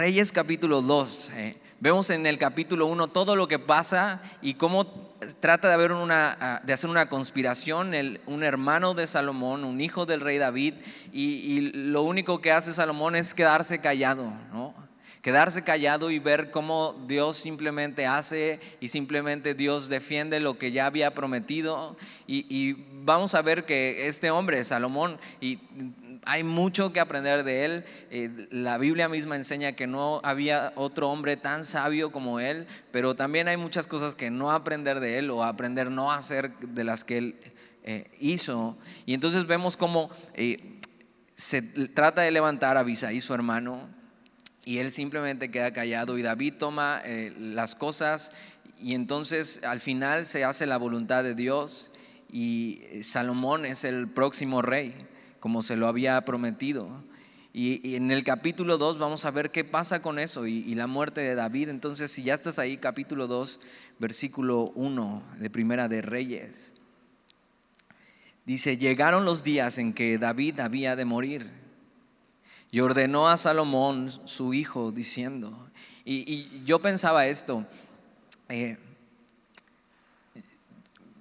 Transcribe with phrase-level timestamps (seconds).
[0.00, 1.30] Reyes capítulo 2.
[1.36, 4.86] eh, vemos en el capítulo 1 todo lo que pasa y cómo
[5.40, 7.92] trata de, ah, hacer una conspiración,
[8.24, 10.72] un hermano de Salomón, un hijo del rey David,
[11.12, 14.72] y, y lo único que hace Salomón es quedarse callado, ¿no?
[15.20, 20.86] Quedarse callado y ver cómo Dios simplemente hace y simplemente Dios defiende lo que ya
[20.86, 21.98] había prometido.
[22.26, 25.58] Y, y vamos a ver que este hombre, Salomón, y
[26.24, 27.84] hay mucho que aprender de él.
[28.10, 33.14] Eh, la Biblia misma enseña que no había otro hombre tan sabio como él, pero
[33.14, 36.84] también hay muchas cosas que no aprender de él o aprender no a hacer de
[36.84, 37.36] las que él
[37.82, 38.76] eh, hizo.
[39.06, 40.80] Y entonces vemos cómo eh,
[41.34, 43.88] se trata de levantar a Abisaí, su hermano,
[44.66, 48.32] y él simplemente queda callado y David toma eh, las cosas
[48.78, 51.90] y entonces al final se hace la voluntad de Dios
[52.30, 54.94] y Salomón es el próximo rey,
[55.40, 57.02] como se lo había prometido.
[57.52, 60.86] Y, y en el capítulo 2 vamos a ver qué pasa con eso y, la
[60.86, 61.68] muerte de David.
[61.68, 63.60] Entonces, si ya estás ahí, capítulo 2,
[63.98, 66.72] versículo 1 de Primera de Reyes.
[68.46, 71.50] Dice, llegaron los días en que David había de morir.
[72.70, 75.68] Y ordenó a Salomón, su hijo, diciendo,
[76.04, 77.66] y, y yo pensaba esto,
[78.48, 78.78] eh,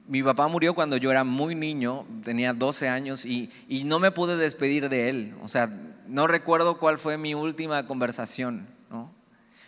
[0.10, 4.12] mi papá murió cuando yo era muy niño, tenía 12 años, y, y no me
[4.12, 5.36] pude despedir de él.
[5.44, 5.70] O sea,
[6.08, 9.14] no recuerdo cuál fue mi última conversación, ¿no?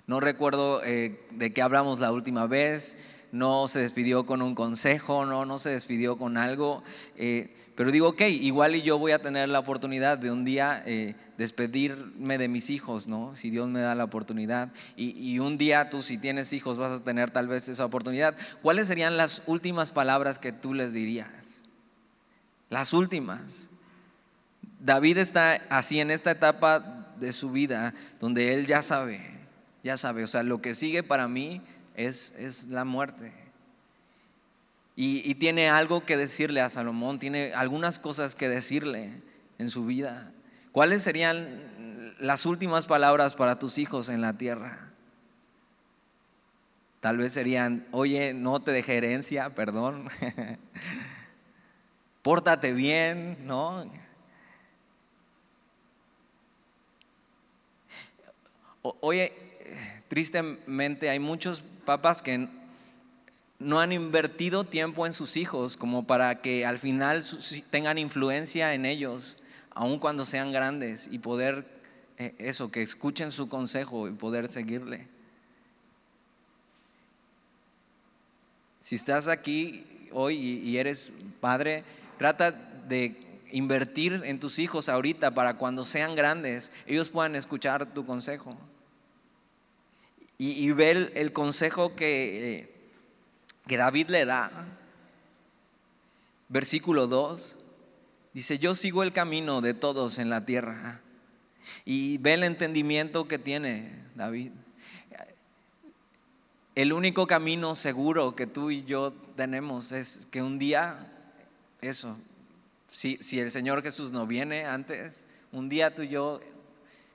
[0.08, 2.98] No recuerdo eh, de qué hablamos la última vez,
[3.32, 6.84] no se despidió con un consejo, no, no se despidió con algo.
[7.16, 10.84] eh, pero digo, ok, igual y yo voy a tener la oportunidad de un día
[10.86, 13.36] eh, despedirme de mis hijos, ¿no?
[13.36, 14.72] Si Dios me da la oportunidad.
[14.96, 18.36] Y, y un día tú, si tienes hijos, vas a tener tal vez esa oportunidad.
[18.62, 21.64] ¿Cuáles serían las últimas palabras que tú les dirías?
[22.70, 23.70] Las últimas.
[24.80, 29.22] David está así en esta etapa de su vida donde él ya sabe,
[29.84, 31.62] ya sabe, o sea, lo que sigue para mí
[31.96, 33.34] es, es la muerte.
[34.96, 39.12] Y, y tiene algo que decirle a Salomón, tiene algunas cosas que decirle
[39.58, 40.32] en su vida.
[40.72, 44.92] ¿Cuáles serían las últimas palabras para tus hijos en la tierra?
[47.02, 50.08] Tal vez serían, oye, no te dejé herencia, perdón.
[52.22, 53.92] Pórtate bien, ¿no?
[58.84, 59.34] Oye,
[60.08, 62.48] tristemente hay muchos papás que
[63.60, 67.24] no han invertido tiempo en sus hijos como para que al final
[67.70, 69.38] tengan influencia en ellos,
[69.74, 71.66] aun cuando sean grandes, y poder,
[72.18, 75.08] eh, eso, que escuchen su consejo y poder seguirle.
[78.82, 81.84] Si estás aquí hoy y, eres padre,
[82.18, 83.16] trata de
[83.52, 88.58] invertir en tus hijos ahorita para cuando sean grandes, ellos puedan escuchar tu consejo.
[90.38, 92.72] Y, y el consejo que, eh,
[93.68, 94.52] que David le da.
[96.50, 97.58] Versículo 2.
[98.34, 101.02] Dice, yo sigo el camino de todos en la tierra.
[101.86, 104.52] Y ve el entendimiento que tiene David.
[106.74, 111.12] El único camino seguro que tú y yo tenemos es que un día,
[111.82, 112.18] eso,
[112.88, 116.40] si, si el Señor Jesús no viene antes, un día tú y yo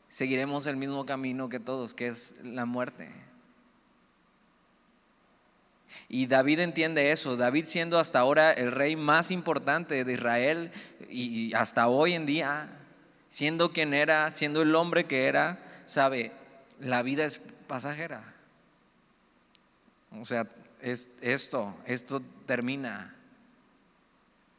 [0.08, 3.10] seguiremos el mismo camino que todos, que es la muerte.
[6.08, 7.36] Y David entiende eso.
[7.36, 10.70] David siendo hasta ahora el rey más importante de Israel
[11.08, 12.68] y hasta hoy en día,
[13.28, 16.32] siendo quien era, siendo el hombre que era, sabe,
[16.78, 18.34] la vida es pasajera.
[20.12, 20.46] O sea,
[20.80, 23.14] es esto, esto termina.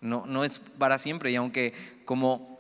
[0.02, 1.32] No, no es para siempre.
[1.32, 1.74] Y aunque
[2.06, 2.60] como,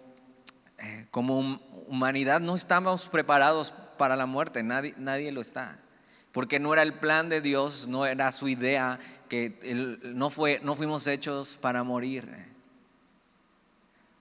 [0.77, 5.77] eh, como hum- humanidad no estamos preparados para la muerte, nadie, nadie lo está.
[6.37, 9.57] Porque no era el plan de Dios, no era su idea, que
[10.03, 12.29] no, fue, no fuimos hechos para morir.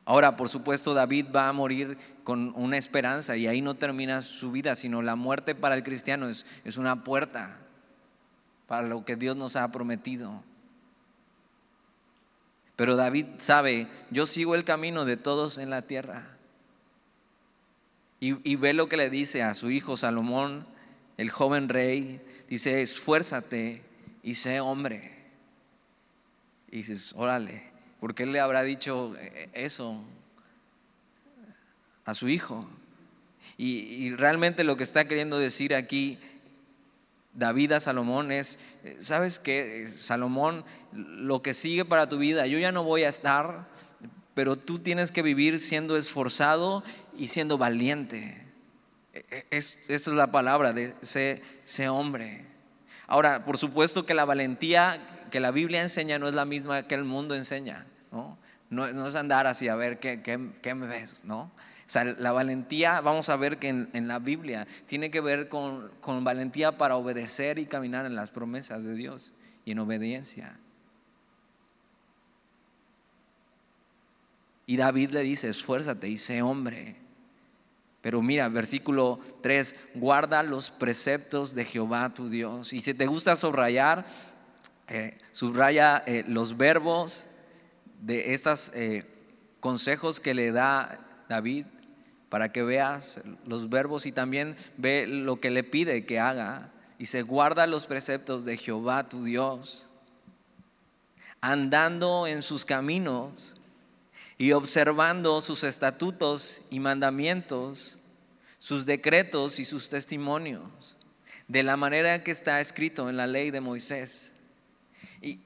[0.06, 4.50] Ahora, por supuesto, David va a morir con una esperanza y ahí no termina su
[4.50, 7.59] vida, sino la muerte para el cristiano es, es una puerta
[8.66, 10.42] para lo que Dios nos ha prometido.
[12.77, 16.27] Pero David sabe, yo sigo el camino de todos en la tierra.
[18.21, 20.74] Y, y ve lo que le dice a su hijo Salomón,
[21.16, 23.83] el joven rey, dice, esfuérzate
[24.22, 25.13] y sé hombre.
[26.71, 27.71] Y dices, órale,
[28.01, 30.04] ¿por qué le habrá dicho eh, eso
[32.04, 32.68] a su hijo?
[33.57, 36.18] Y, y realmente lo que está queriendo decir aquí
[37.36, 38.59] David a Salomón es,
[38.98, 39.89] ¿sabes qué?
[39.89, 43.69] Salomón, lo que sigue para tu vida, yo ya no voy a estar,
[44.34, 46.83] pero tú tienes que vivir siendo esforzado
[47.16, 48.46] y siendo valiente.
[49.16, 52.45] E, e, es, esta es la palabra de ese hombre.
[53.07, 56.95] Ahora, por supuesto que la valentía que la Biblia enseña no es la misma que
[56.95, 58.39] el mundo enseña, ¿no?
[58.68, 61.42] No, es andar así a ver qué, qué, me ves, ¿no?
[61.42, 65.91] O sea, la valentía, vamos a ver que en, la Biblia tiene que ver con,
[66.01, 69.34] con, valentía para obedecer y caminar en las promesas de Dios
[69.65, 70.59] y en obediencia.
[74.66, 77.05] Y David le dice, esfuérzate y sé hombre.
[78.01, 82.72] Pero mira, versículo 3, guarda los preceptos de Jehová tu Dios.
[82.72, 84.04] Y si te gusta subrayar,
[84.89, 87.27] eh, subraya eh, los verbos
[88.01, 89.04] de estos eh,
[89.59, 91.66] consejos que le da David
[92.28, 96.71] para que veas los verbos y también ve lo que le pide que haga.
[96.98, 99.89] Y se guarda los preceptos de Jehová tu Dios,
[101.41, 103.55] andando en sus caminos
[104.38, 107.97] y observando sus estatutos y mandamientos,
[108.59, 110.97] sus decretos y sus testimonios,
[111.48, 114.33] de la manera que está escrito en la ley de Moisés.
[115.22, 115.41] Y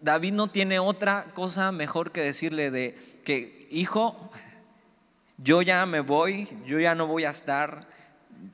[0.00, 4.30] David no tiene otra cosa mejor que decirle de que, hijo,
[5.38, 7.86] yo ya me voy, yo ya no voy a estar,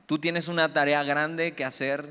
[0.05, 2.07] tú tienes una tarea grande que hacer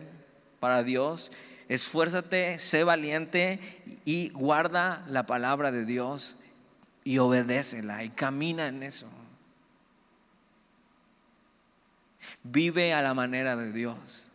[0.58, 1.30] para Dios,
[1.68, 3.60] esfuérzate, sé valiente
[4.04, 6.36] y guarda la palabra de Dios
[7.04, 9.08] y obedécela y camina en eso.
[12.42, 14.30] Vive a la manera de Dios.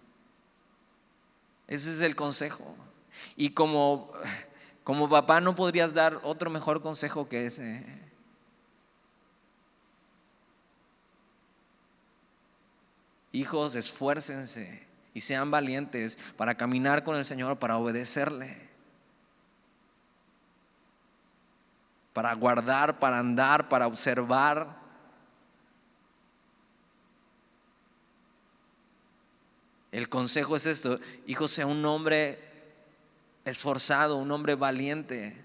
[1.67, 2.75] Ese es el consejo.
[3.35, 4.11] Y como,
[4.83, 7.83] como papá no podrías dar otro mejor consejo que ese.
[13.31, 18.64] Hijos, esfuércense y sean valientes para caminar con el Señor, para obedecerle.
[22.15, 24.73] Para guardar, para andar, para observar.
[29.91, 30.97] El consejo es esto,
[31.27, 32.39] hijo, sea un hombre
[33.43, 35.43] esforzado, un hombre valiente.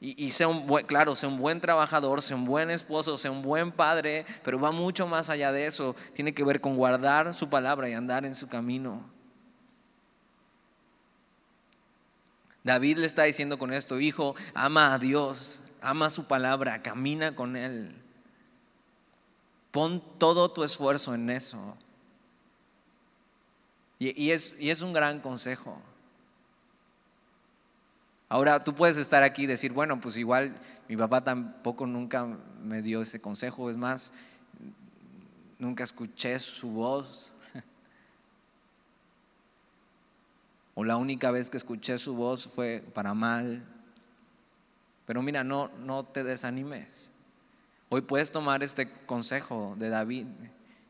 [0.00, 3.42] Y, sea un buen, claro, sea un buen trabajador, sea un buen esposo, sea un
[3.42, 5.94] buen padre, pero va mucho más allá de eso.
[6.14, 9.08] Tiene que ver con guardar su palabra y andar en su camino.
[12.64, 17.56] David le está diciendo con esto, hijo, ama a Dios, ama su palabra, camina con
[17.56, 17.94] Él.
[19.70, 21.76] Pon todo tu esfuerzo en eso.
[23.98, 25.82] y es un gran consejo.
[28.28, 30.56] Ahora tú puedes estar aquí y decir, bueno, pues igual
[30.88, 32.26] mi papá tampoco nunca
[32.60, 34.12] me dio ese consejo, es más,
[35.58, 37.34] nunca escuché su voz.
[40.78, 43.64] O la única vez que escuché su voz fue para mal.
[45.06, 47.12] Pero mira, no, no te desanimes.
[47.88, 50.26] Hoy puedes tomar este consejo de David,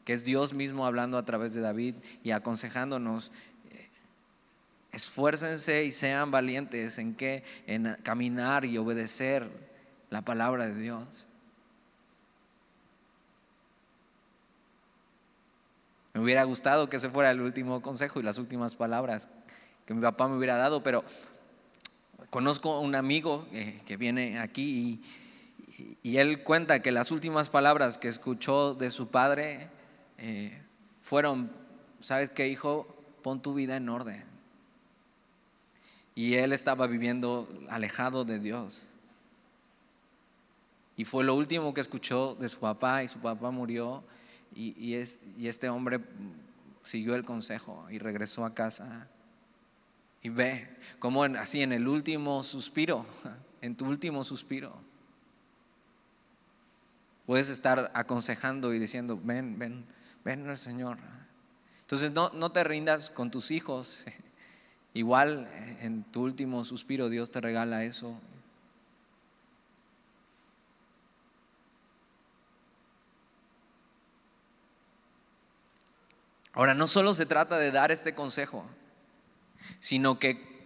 [0.05, 3.33] que es Dios mismo hablando a través de David y aconsejándonos
[4.97, 7.45] Esfuércense y sean valientes en qué?
[7.67, 9.47] En caminar y obedecer
[10.09, 11.27] la palabra de Dios.
[16.15, 19.29] Me hubiera gustado que ese fuera el último consejo y las últimas palabras
[19.85, 21.05] que mi papá me hubiera dado, pero
[22.37, 23.47] conozco un amigo
[23.87, 25.01] que viene aquí
[26.03, 29.71] y, él cuenta que las últimas palabras que escuchó de su padre
[30.19, 30.63] eh,
[31.01, 31.51] fueron,
[31.99, 32.95] ¿sabes qué, hijo?
[33.23, 34.23] Pon tu vida en orden.
[36.15, 38.87] Y él estaba viviendo alejado de Dios.
[40.95, 44.05] Y fue lo último que escuchó de su papá y su papá murió
[44.55, 46.01] y, este hombre
[46.83, 49.09] siguió el consejo y regresó a casa.
[50.27, 50.67] Y ve
[50.99, 53.07] como así en el último suspiro,
[53.61, 54.75] en tu último suspiro,
[57.27, 59.87] puedes estar aconsejando y diciendo, ven, ven,
[60.25, 60.99] ven al Señor.
[61.83, 64.05] Entonces no, no te rindas con tus hijos.
[64.95, 65.49] Igual
[65.81, 68.21] en tu último suspiro Dios te regala eso.
[76.53, 78.69] Ahora, no solo se trata de dar este consejo,
[79.79, 80.57] sino que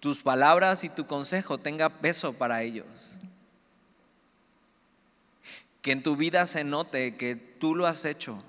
[0.00, 3.18] tus palabras y tu consejo tenga peso para ellos.
[5.82, 8.42] Que en tu vida se note que tú lo has hecho,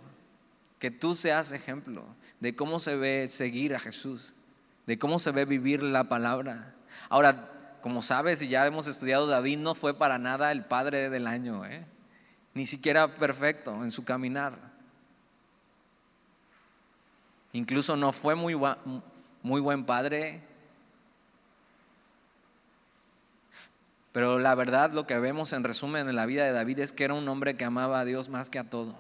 [0.80, 2.04] que tú seas ejemplo
[2.40, 4.34] de cómo se ve seguir a Jesús
[4.88, 6.74] de cómo se ve vivir la palabra.
[7.10, 7.52] Ahora,
[7.82, 11.64] como sabes y ya hemos estudiado, David no fue para nada el padre del año,
[11.66, 11.86] ¿eh?
[12.54, 14.58] ni siquiera perfecto en su caminar.
[17.52, 18.56] Incluso no fue muy,
[19.48, 20.42] muy buen padre.
[24.12, 27.06] Pero la verdad lo que vemos en resumen en la vida de David es que
[27.06, 28.96] era un hombre que amaba a Dios más que a todo.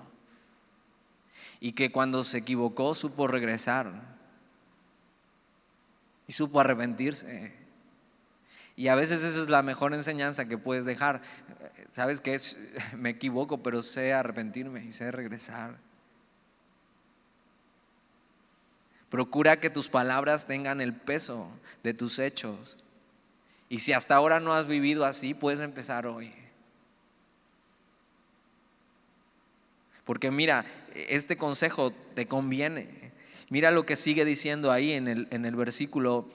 [1.59, 3.91] y que cuando se equivocó supo regresar
[6.27, 7.51] y supo arrepentirse.
[8.75, 11.21] Y a veces esa es la mejor enseñanza que puedes dejar.
[11.91, 12.37] Sabes que
[12.95, 15.86] me equivoco, pero sé arrepentirme y sé regresar.
[19.09, 21.49] Procura que tus palabras tengan el peso
[21.83, 22.77] de tus hechos.
[23.69, 26.33] Y si hasta ahora no has vivido así, puedes empezar hoy.
[30.03, 33.11] Porque mira, este consejo te conviene.
[33.49, 36.27] Mira lo que sigue diciendo ahí en el, en el versículo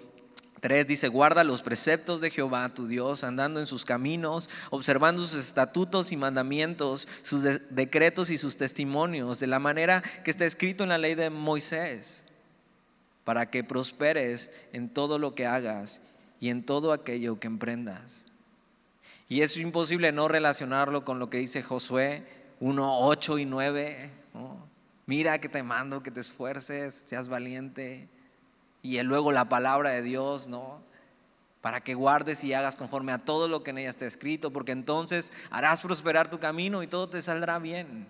[0.62, 5.34] 3 dice, guarda los preceptos de Jehová tu Dios, andando en sus caminos, observando sus
[5.34, 10.90] estatutos y mandamientos, sus decretos y sus testimonios, de la manera que está escrito en
[10.90, 12.24] la ley de Moisés,
[13.24, 16.00] para que prosperes en todo lo que hagas
[16.40, 18.26] y en todo aquello que emprendas.
[19.28, 22.26] Y es imposible no relacionarlo con lo que dice Josué
[22.60, 24.10] 1, 8 y 9.
[25.06, 28.08] Mira que te mando que te esfuerces, seas valiente.
[28.82, 30.80] Y luego la palabra de Dios, ¿no?
[31.60, 34.72] Para que guardes y hagas conforme a todo lo que en ella está escrito, porque
[34.72, 38.06] entonces harás prosperar tu camino y todo te saldrá bien.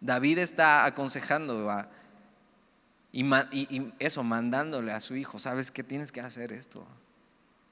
[0.00, 1.86] David está aconsejando
[3.12, 6.86] y, y, eso, mandándole a su hijo, sabes que tienes que hacer esto.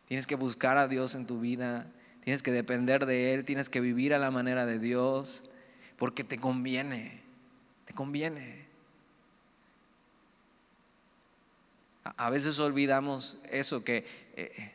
[0.07, 1.87] Tienes que buscar a Dios en tu vida,
[2.27, 5.45] Tienes que depender de Él, tienes que vivir a la manera de Dios,
[5.97, 7.23] porque te conviene,
[7.85, 8.67] te conviene.
[12.03, 14.05] A veces olvidamos eso, que
[14.35, 14.73] eh,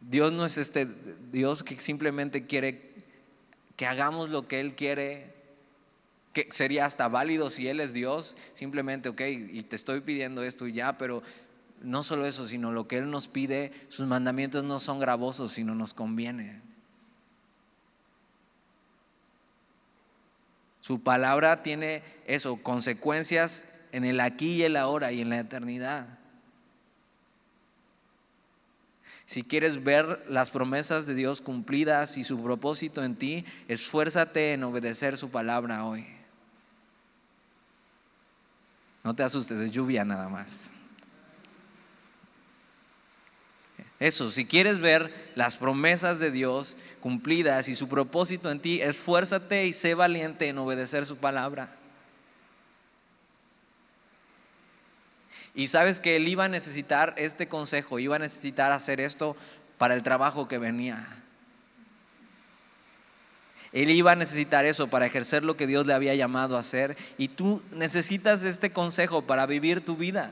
[0.00, 0.88] Dios no es este
[1.30, 2.82] Dios que simplemente quiere
[3.76, 5.33] que hagamos lo que Él quiere,
[6.34, 10.66] que sería hasta válido si Él es Dios, simplemente, ok, y te estoy pidiendo esto
[10.66, 11.22] y ya, pero
[11.80, 15.74] no solo eso, sino lo que Él nos pide, sus mandamientos no son gravosos, sino
[15.74, 16.60] nos conviene.
[20.80, 26.18] Su palabra tiene eso, consecuencias en el aquí y el ahora y en la eternidad.
[29.24, 34.64] Si quieres ver las promesas de Dios cumplidas y su propósito en ti, esfuérzate en
[34.64, 36.06] obedecer su palabra hoy.
[39.04, 40.72] No te asustes, es lluvia nada más.
[44.00, 49.66] Eso, si quieres ver las promesas de Dios cumplidas y su propósito en ti, esfuérzate
[49.66, 51.76] y sé valiente en obedecer su palabra.
[55.54, 59.36] Y sabes que él iba a necesitar este consejo, iba a necesitar hacer esto
[59.78, 61.23] para el trabajo que venía.
[63.74, 66.96] Él iba a necesitar eso para ejercer lo que Dios le había llamado a hacer.
[67.18, 70.30] Y tú necesitas este consejo para vivir tu vida.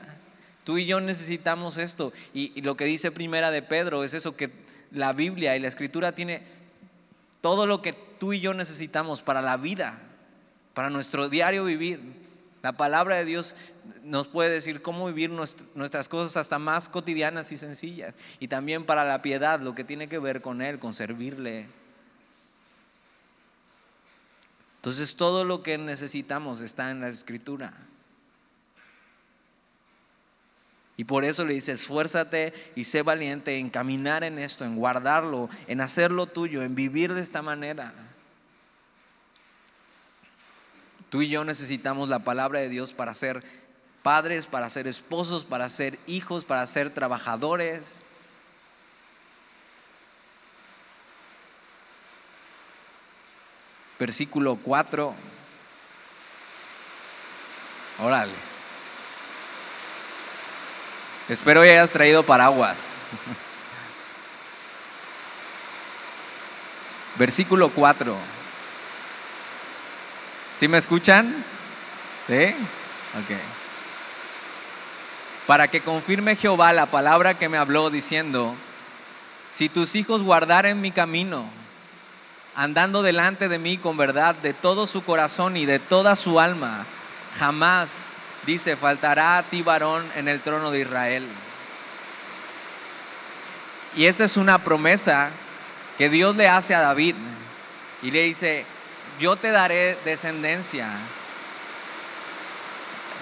[0.63, 2.13] Tú y yo necesitamos esto.
[2.33, 4.49] Y, lo que dice primera de Pedro es eso, que
[4.91, 6.41] la Biblia y la Escritura tiene
[7.41, 9.99] todo lo que tú y yo necesitamos para la vida,
[10.73, 11.99] para nuestro diario vivir.
[12.61, 13.57] La palabra de Dios
[14.05, 18.15] nos puede decir cómo vivir nuestras cosas hasta más cotidianas y sencillas.
[18.39, 21.67] Y también para la piedad, lo que tiene que ver con Él, con servirle.
[24.83, 27.71] Entonces todo lo que necesitamos está en la escritura.
[30.97, 35.49] Y por eso le dice, esfuérzate y sé valiente en caminar en esto, en guardarlo,
[35.67, 37.93] en hacerlo tuyo, en vivir de esta manera.
[41.09, 43.41] Tú y yo necesitamos la palabra de Dios para ser
[44.01, 47.99] padres, para ser esposos, para ser hijos, para ser trabajadores.
[54.03, 55.15] Versículo 4.
[57.99, 58.33] Órale.
[61.29, 62.97] Espero que hayas traído paraguas.
[67.15, 68.13] Versículo 4.
[70.57, 71.33] ¿Sí me escuchan?
[72.27, 72.53] ¿Sí?
[73.13, 73.37] Ok.
[75.47, 78.53] Para que confirme Jehová la palabra que me habló diciendo,
[79.53, 81.62] si tus hijos guardaren mi camino,
[82.55, 86.85] andando delante de mí con verdad de todo su corazón y de toda su alma,
[87.37, 88.03] jamás
[88.45, 91.27] dice, faltará a ti varón en el trono de Israel.
[93.95, 95.29] Y esta es una promesa
[95.97, 97.15] que Dios le hace a David.
[98.01, 98.65] Y le dice,
[99.19, 100.89] yo te daré descendencia.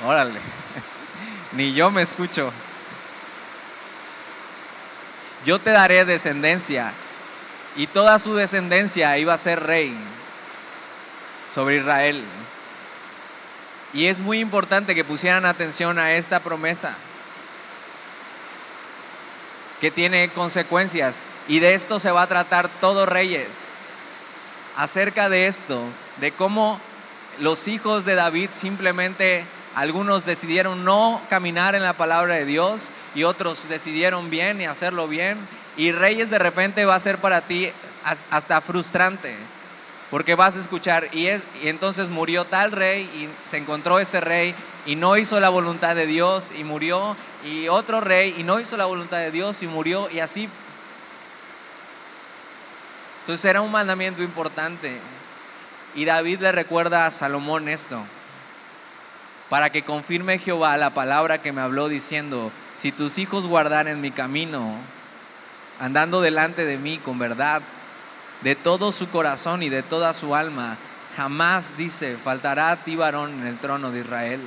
[0.05, 0.39] Órale,
[1.51, 2.51] ni yo me escucho.
[5.45, 6.93] Yo te daré descendencia.
[7.75, 9.96] Y toda su descendencia iba a ser rey
[11.54, 12.24] sobre Israel.
[13.94, 16.96] Y es muy importante que pusieran atención a esta promesa,
[19.82, 21.22] que tiene consecuencias.
[21.48, 23.70] Y de esto se va a tratar todos reyes.
[24.78, 25.84] acerca de esto,
[26.22, 26.80] de cómo
[27.40, 33.24] los hijos de David simplemente, algunos decidieron no caminar en la palabra de Dios y
[33.24, 35.38] otros decidieron bien y hacerlo bien.
[35.78, 37.72] Y Reyes de repente va a ser para ti
[38.30, 39.36] hasta frustrante,
[40.10, 41.28] porque vas a escuchar, y,
[41.63, 44.54] entonces murió tal rey y se encontró este rey
[44.86, 48.75] y no hizo la voluntad de Dios y murió, y otro rey y no hizo
[48.78, 50.50] la voluntad de Dios y murió, y así.
[53.22, 54.98] Entonces era un mandamiento importante.
[55.94, 58.01] Y David le recuerda a Salomón esto,
[59.50, 64.12] para que confirme Jehová la palabra que me habló diciendo, si tus hijos guardaren mi
[64.12, 64.78] camino,
[65.81, 67.63] andando delante de mí con verdad,
[68.41, 70.77] de todo su corazón y de toda su alma,
[71.17, 74.41] jamás dice, faltará a ti varón en el trono de Israel.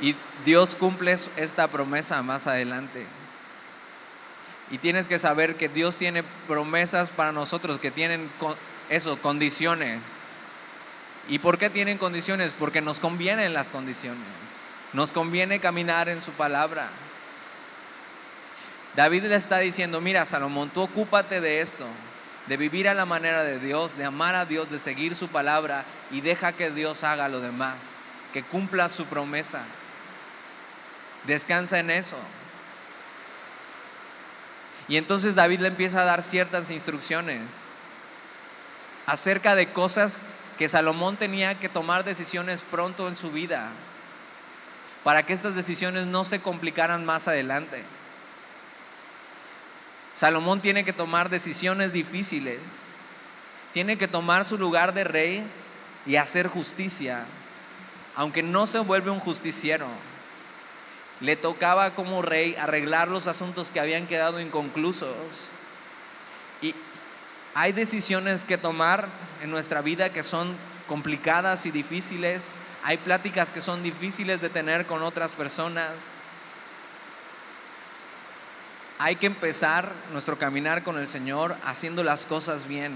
[0.00, 0.16] Y,
[0.46, 3.06] Dios cumple esta promesa más adelante.
[4.70, 8.30] Y tienes que saber que Dios tiene promesas para nosotros que tienen
[8.88, 10.00] eso, condiciones.
[11.28, 12.54] ¿Y por qué tienen condiciones?
[12.58, 14.24] Porque nos convienen las condiciones.
[14.94, 16.88] Nos conviene caminar en su palabra.
[19.00, 21.86] David le está diciendo, mira Salomón, tú ocúpate de esto,
[22.48, 25.86] de vivir a la manera de Dios, de amar a Dios, de seguir su palabra
[26.10, 27.96] y deja que Dios haga lo demás,
[28.34, 29.62] que cumpla su promesa.
[31.26, 32.18] Descansa en eso.
[34.86, 37.40] Y entonces David le empieza a dar ciertas instrucciones
[39.06, 40.20] acerca de cosas
[40.58, 43.70] que Salomón tenía que tomar decisiones pronto en su vida
[45.04, 47.82] para que estas decisiones no se complicaran más adelante.
[50.20, 52.60] Salomón tiene que tomar decisiones difíciles,
[53.72, 55.42] tiene que tomar su lugar de rey
[56.04, 57.24] y hacer justicia,
[58.16, 59.86] aunque no se vuelve un justiciero
[61.20, 65.50] le tocaba como rey arreglar los asuntos que habían quedado inconclusos.
[66.62, 66.74] Y
[67.54, 69.06] hay decisiones que tomar
[69.42, 70.54] en nuestra vida que son
[70.88, 72.52] complicadas y difíciles.
[72.82, 76.12] Hay pláticas que son difíciles de tener con otras personas.
[79.02, 82.94] Hay que empezar nuestro caminar con el Señor haciendo las cosas bien.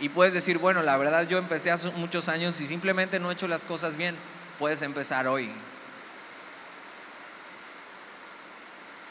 [0.00, 3.34] Y puedes decir, bueno, la verdad yo empecé hace muchos años y simplemente no he
[3.34, 4.16] hecho las cosas bien.
[4.58, 5.48] Puedes empezar hoy.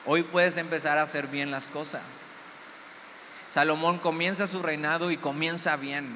[0.06, 2.02] Hoy puedes empezar a hacer bien las cosas.
[3.48, 6.12] Salomón comienza su reinado y comienza bien.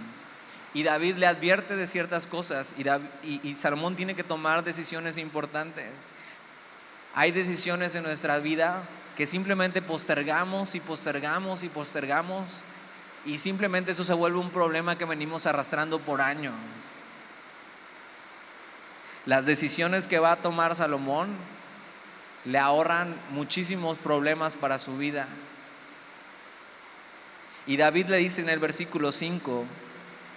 [0.74, 2.76] Y David le advierte de ciertas cosas
[3.24, 5.88] y, Salomón tiene que tomar decisiones importantes.
[7.14, 8.84] Hay decisiones en nuestra vida
[9.16, 12.62] que simplemente postergamos y postergamos y postergamos
[13.26, 16.54] y simplemente eso se vuelve un problema que venimos arrastrando por años.
[19.26, 21.30] Las decisiones que va a tomar Salomón
[22.46, 25.28] le ahorran muchísimos problemas para su vida.
[27.66, 29.66] Y David le dice en el versículo 5,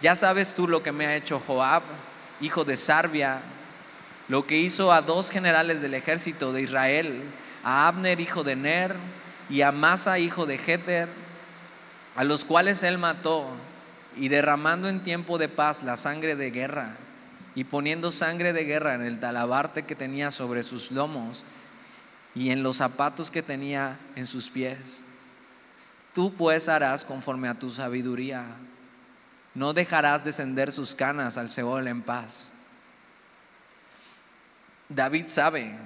[0.01, 1.83] ya sabes tú lo que me ha hecho Joab,
[2.41, 3.41] hijo de Sarbia,
[4.29, 7.23] lo que hizo a dos generales del ejército de Israel,
[7.64, 8.97] a Abner, hijo de Ner,
[9.51, 11.09] y a Masa, hijo de Jeter,
[12.16, 13.49] a los cuales él mató,
[14.16, 16.97] y derramando en tiempo de paz la sangre de guerra,
[17.55, 21.44] y poniendo sangre de guerra en el talabarte que tenía sobre sus lomos,
[22.35, 25.05] y en los zapatos que tenía en sus pies.
[26.14, 28.44] Tú pues harás conforme a tu sabiduría.
[29.55, 32.53] No dejarás descender sus canas al Seol en paz.
[34.88, 35.77] David sabe,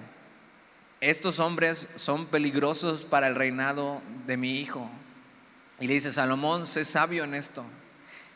[1.02, 4.88] estos hombres son peligrosos para el reinado de mi hijo.
[5.80, 7.64] Y le dice, Salomón, sé sabio en esto.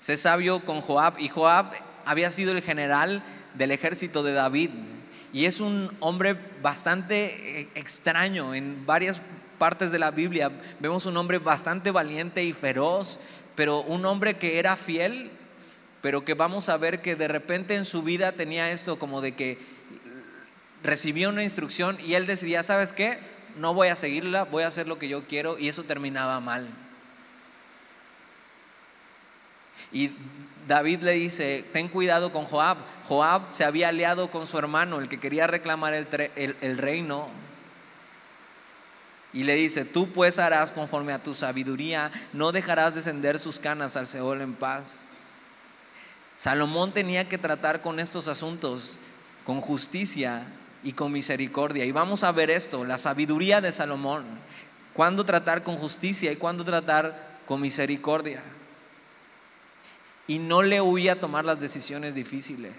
[0.01, 1.15] Sé sabio con Joab.
[1.21, 1.71] Y Joab
[2.05, 3.23] había sido el general
[3.55, 4.71] del ejército de David.
[5.33, 9.21] Y es un hombre bastante eh, extraño en varias
[9.61, 10.51] partes de la Biblia.
[10.81, 13.21] Vemos un hombre bastante valiente y feroz,
[13.55, 15.31] pero un hombre que era fiel,
[16.03, 19.37] pero que vamos a ver que de repente en su vida tenía esto como de
[19.37, 19.76] que
[20.83, 23.19] recibió una instrucción y él decidía, ¿sabes qué?
[23.57, 26.69] No voy a seguirla, voy a hacer lo que yo quiero y eso terminaba mal.
[29.93, 30.13] Y
[30.67, 32.79] David le dice, ten cuidado con Joab.
[33.05, 37.29] Joab se había aliado con su hermano, el que quería reclamar el, reino.
[39.33, 43.97] Y le dice, tú pues harás conforme a tu sabiduría, no dejarás descender sus canas
[43.97, 45.07] al Seol en paz.
[46.37, 48.99] Salomón tenía que tratar con estos asuntos
[49.45, 50.43] con justicia
[50.87, 51.85] y con misericordia.
[51.85, 54.25] Y vamos a ver esto, la sabiduría de Salomón.
[54.95, 58.41] Cuándo tratar con justicia y cuándo tratar con misericordia
[60.27, 62.73] y no le huía a tomar las decisiones difíciles.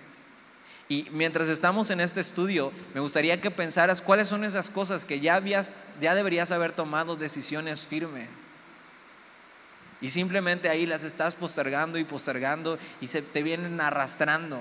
[0.90, 5.20] Y mientras estamos en este estudio, me gustaría que pensaras cuáles son esas cosas que
[5.20, 8.28] ya, habías, ya deberías haber tomado decisiones firmes.
[10.00, 14.60] Y simplemente ahí las estás postergando y postergando y se te vienen arrastrando.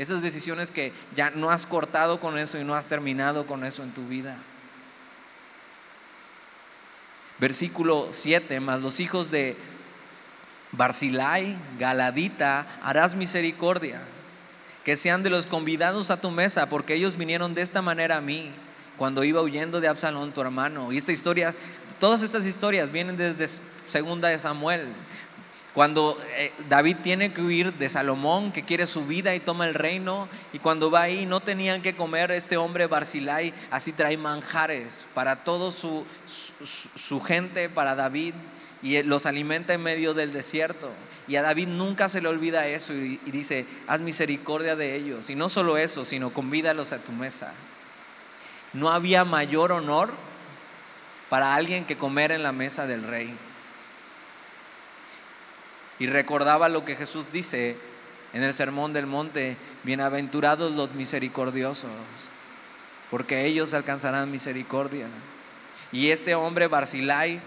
[0.00, 3.82] Esas decisiones que ya no has cortado con eso y no has terminado con eso
[3.82, 4.38] en tu vida.
[7.38, 9.58] Versículo 7, más los hijos de
[10.72, 14.00] Barzilai, Galadita, harás misericordia,
[14.86, 18.20] que sean de los convidados a tu mesa, porque ellos vinieron de esta manera a
[18.22, 18.54] mí
[18.96, 20.92] cuando iba huyendo de Absalón, tu hermano.
[20.92, 21.54] Y esta historia,
[21.98, 24.94] todas estas historias vienen desde segunda de Samuel.
[25.74, 29.74] Cuando eh, David tiene que huir de Salomón, que quiere su vida y toma el
[29.74, 35.04] reino, y cuando va ahí no tenían que comer este hombre Barzilai, así trae manjares
[35.14, 36.04] para toda su,
[36.96, 38.34] su, gente, para David,
[38.82, 40.90] y los alimenta en medio del desierto.
[41.28, 45.30] Y a David nunca se le olvida eso y, y dice, haz misericordia de ellos.
[45.30, 47.54] Y no solo eso, sino convídalos a tu mesa.
[48.72, 50.10] No había mayor honor
[51.28, 53.32] para alguien que comer en la mesa del rey
[56.00, 57.76] y recordaba lo que Jesús dice
[58.32, 61.90] en el Sermón del Monte, bienaventurados los misericordiosos,
[63.10, 65.06] porque ellos alcanzarán misericordia.
[65.92, 67.40] Y este hombre, Barzilai,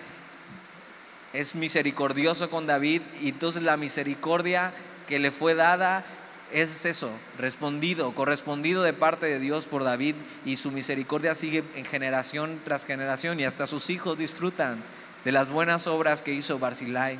[1.34, 4.72] es misericordioso con David y entonces la misericordia
[5.08, 6.06] que le fue dada
[6.52, 10.14] es eso, respondido, correspondido de parte de Dios por David
[10.46, 14.84] y su misericordia sigue en generación tras generación y hasta sus hijos disfrutan
[15.26, 17.18] de las buenas obras que hizo Barzilai.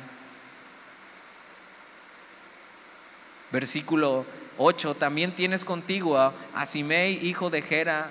[3.54, 4.26] Versículo
[4.58, 8.10] 8, también tienes contigo a, Simei, hijo de Gera,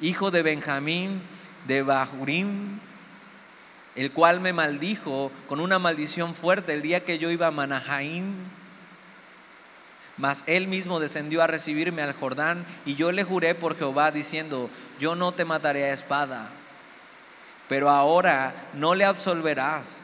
[0.00, 1.22] hijo de Benjamín,
[1.68, 2.80] de Bahurim,
[3.94, 8.34] el cual me maldijo con una maldición fuerte el día que yo iba a Manahaim.
[10.16, 14.68] Mas él mismo descendió a recibirme al Jordán y yo le juré por Jehová diciendo,
[14.98, 16.48] yo no te mataré a espada,
[17.68, 20.03] pero ahora no le absolverás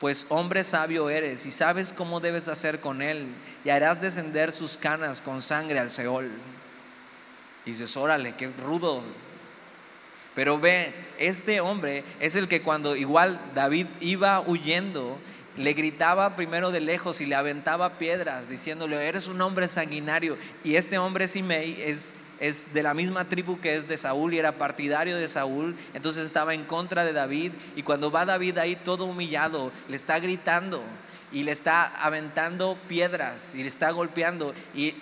[0.00, 3.28] pues hombre sabio eres y sabes cómo debes hacer con él
[3.64, 6.30] y harás descender sus canas con sangre al Seol.
[7.64, 9.02] Y dices, órale, qué rudo.
[10.34, 15.18] Pero ve, este hombre es el que cuando igual David iba huyendo,
[15.56, 20.36] le gritaba primero de lejos y le aventaba piedras, diciéndole, eres un hombre sanguinario.
[20.62, 24.38] Y este hombre Simei es es de la misma tribu que es de Saúl y
[24.38, 28.76] era partidario de Saúl, entonces estaba en contra de David y cuando va David ahí
[28.76, 30.82] todo humillado, le está gritando
[31.32, 34.94] y le está aventando piedras y le está golpeando y,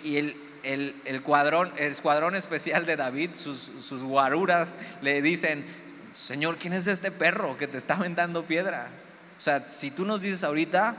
[0.63, 5.65] el, el, cuadrón, el escuadrón especial de David, sus, sus guaruras le dicen,
[6.13, 9.09] Señor, ¿quién es este perro que te está aventando piedras?
[9.37, 10.95] O sea, si tú nos dices ahorita,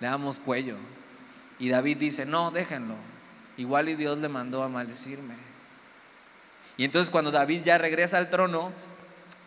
[0.00, 0.76] le damos cuello.
[1.58, 2.94] Y David dice, no, déjenlo.
[3.56, 5.45] Igual y Dios le mandó a maldecirme.
[6.76, 8.72] Y entonces cuando David ya regresa al trono,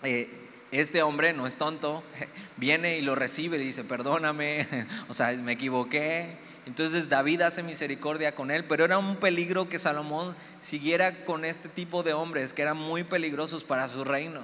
[0.03, 0.29] eh,
[0.71, 2.03] este hombre no es tonto,
[2.57, 4.67] viene y lo recibe y dice, perdóname,
[5.07, 6.37] o sea, me equivoqué.
[6.65, 11.69] Entonces David hace misericordia con él, pero era un peligro que Salomón siguiera con este
[11.69, 14.41] tipo de hombres que eran muy peligrosos para su reino.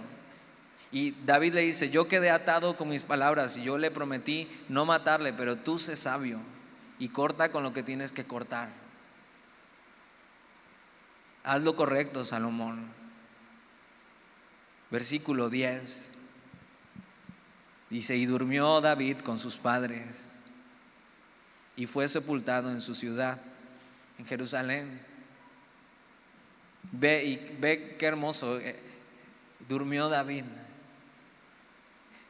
[0.92, 4.86] Y David le dice, yo quedé atado con mis palabras y yo le prometí no
[4.86, 6.40] matarle, pero tú sé sabio
[6.98, 8.70] y corta con lo que tienes que cortar.
[11.46, 12.88] Haz lo correcto, Salomón.
[14.90, 16.12] Versículo 10.
[17.92, 20.40] Dice, y durmió David con sus padres
[21.76, 23.40] y fue sepultado en su ciudad,
[24.18, 25.00] en Jerusalén.
[26.92, 28.80] Ve, y, ve qué hermoso, eh,
[29.70, 30.46] durmió David.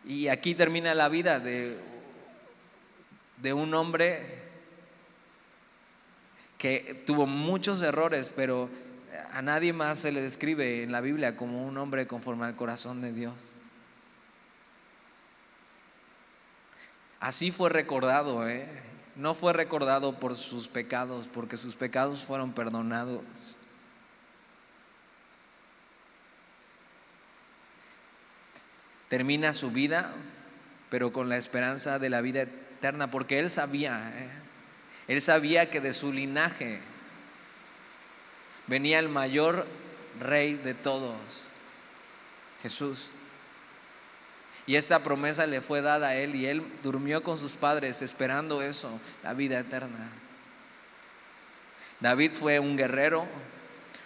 [0.03, 1.79] Y aquí termina la vida de,
[3.37, 4.43] de un hombre
[6.57, 8.69] que tuvo muchos errores, pero
[9.33, 13.01] a nadie más se le describe en la Biblia como un hombre conforme al corazón
[13.01, 13.55] de Dios.
[17.19, 18.67] Así fue recordado, ¿eh?
[19.15, 23.23] no fue recordado por sus pecados, porque sus pecados fueron perdonados.
[29.07, 30.13] Termina su vida,
[30.89, 34.29] pero con la esperanza de la vida eterna, porque él sabía, ¿eh?
[35.07, 36.81] él sabía que de su linaje,
[38.67, 39.65] venía el mayor
[40.19, 41.51] rey de todos,
[42.61, 43.09] Jesús.
[44.67, 48.61] Y esta promesa le fue dada a él y él durmió con sus padres esperando
[48.61, 50.09] eso, la vida eterna.
[51.99, 53.27] David fue un guerrero,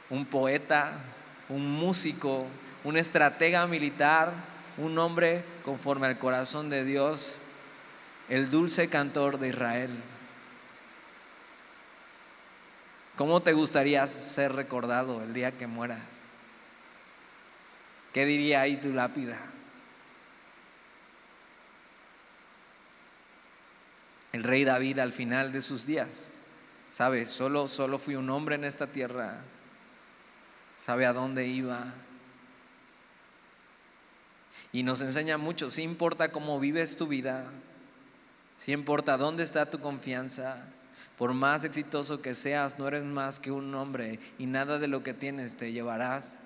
[0.09, 0.99] un poeta,
[1.47, 2.45] un músico,
[2.83, 4.33] un estratega militar,
[4.77, 7.39] un hombre conforme al corazón de Dios,
[8.27, 9.91] el dulce cantor de Israel.
[13.19, 15.99] ¿Cómo te gustaría ser recordado el día que mueras?
[18.13, 19.37] ¿Qué diría ahí tu lápida?
[24.31, 26.31] el rey David al final de sus días.
[26.91, 27.25] ¿Sabe?
[27.25, 29.41] Solo, solo fui un hombre en esta tierra.
[30.77, 31.93] ¿Sabe a dónde iba?
[34.71, 37.43] Y nos enseña mucho, si importa cómo vives tu vida,
[38.55, 40.69] si importa dónde está tu confianza,
[41.19, 45.03] por más exitoso que seas, no eres más que un hombre y nada de lo
[45.03, 46.37] que tienes te llevarás.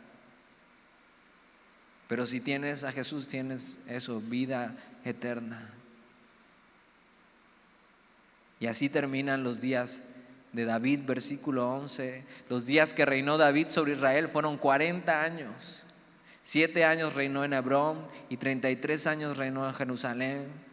[2.08, 5.70] Pero si tienes a Jesús, tienes eso, vida eterna.
[8.60, 10.06] Y así terminan los días
[10.54, 12.26] de David, versículo 11.
[12.50, 15.86] Los días que reinó David sobre Israel fueron 40 años.
[16.42, 20.73] Siete años reinó en Hebrón y 33 años reinó en Jerusalén.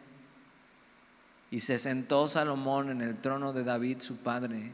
[1.51, 4.71] Y se sentó Salomón en el trono de David, su padre,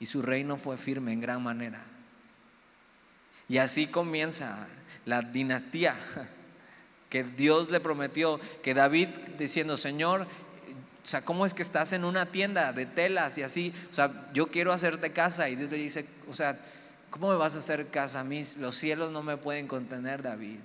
[0.00, 1.82] y su reino fue firme en gran manera.
[3.48, 4.66] Y así comienza
[5.06, 5.96] la dinastía
[7.08, 12.04] que Dios le prometió, que David diciendo, Señor, o sea, ¿cómo es que estás en
[12.04, 13.72] una tienda de telas y así?
[13.90, 16.60] O sea, yo quiero hacerte casa y Dios le dice, o sea,
[17.08, 18.42] ¿cómo me vas a hacer casa a mí?
[18.58, 20.58] Los cielos no me pueden contener, David.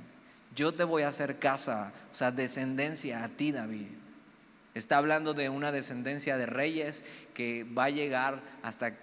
[0.53, 4.02] Yo te voy a hacer casa, o sea, descendencia a ti, David.
[4.73, 8.97] Está hablando de una descendencia de reyes que va a llegar hasta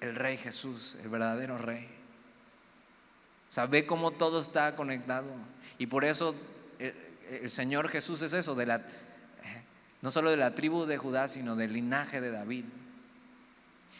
[0.00, 1.88] el, rey Jesús, el verdadero rey.
[3.48, 5.28] O sea, ve cómo todo está conectado.
[5.78, 6.34] Y por eso
[6.78, 8.82] el, eh, el Señor Jesús es eso, de la,
[10.02, 12.64] no solo de la tribu de Judá, sino del linaje de David.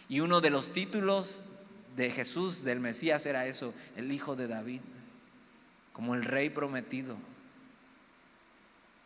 [0.09, 1.45] Y uno de los títulos
[1.97, 4.81] de Jesús, del Mesías, era eso, el Hijo de David,
[5.93, 7.17] como el Rey prometido,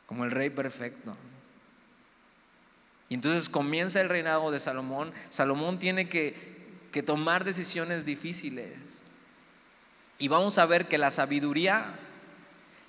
[0.06, 1.16] como el Rey perfecto.
[3.10, 5.12] Y entonces comienza el reinado de Salomón.
[5.28, 6.34] Salomón tiene que,
[6.92, 8.70] que tomar decisiones difíciles.
[10.18, 11.92] Y vamos a ver que la sabiduría,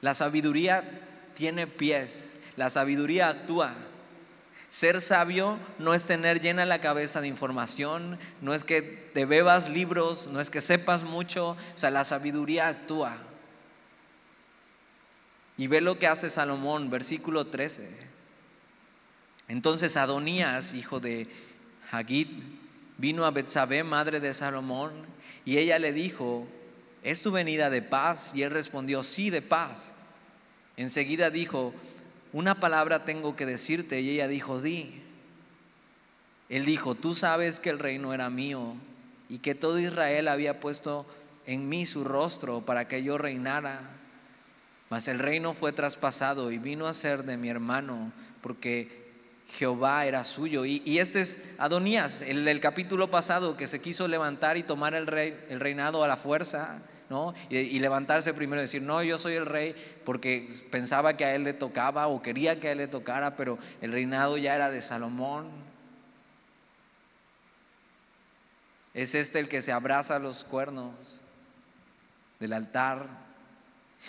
[0.01, 1.01] la sabiduría
[1.33, 3.73] tiene pies, la sabiduría actúa.
[4.69, 9.69] Ser sabio no es tener llena la cabeza de información, no es que te bebas
[9.69, 13.17] libros, no es que sepas mucho, o sea, la sabiduría actúa.
[15.57, 18.10] Y ve lo que hace Salomón, versículo 13.
[19.51, 21.27] Entonces Adonías, hijo de
[21.91, 22.29] Hagid,
[22.97, 24.93] vino a Betsabé, madre de Salomón,
[25.43, 26.47] y ella le dijo,
[27.03, 28.31] ¿es tu venida de paz?
[28.33, 29.93] Y él respondió, sí, de paz.
[30.77, 31.73] Enseguida dijo,
[32.31, 33.99] una palabra tengo que decirte.
[33.99, 35.01] Y ella dijo, di.
[36.47, 38.75] Él dijo, tú sabes que el reino era mío
[39.27, 41.05] y que todo Israel había puesto
[41.45, 43.81] en mí su rostro para que yo reinara.
[44.89, 49.00] Mas el reino fue traspasado y vino a ser de mi hermano, porque
[49.57, 50.65] Jehová era suyo.
[50.65, 55.37] Y, este es Adonías, el capítulo pasado, que se quiso levantar y tomar el, rey,
[55.49, 57.33] el reinado a la fuerza, ¿no?
[57.49, 61.35] Y, y, levantarse primero y decir, no, yo soy el rey, porque pensaba que a
[61.35, 64.69] él le tocaba o quería que a él le tocara, pero el reinado ya era
[64.69, 65.49] de Salomón.
[68.93, 71.21] Es este el que se abraza a los cuernos
[72.39, 73.07] del altar.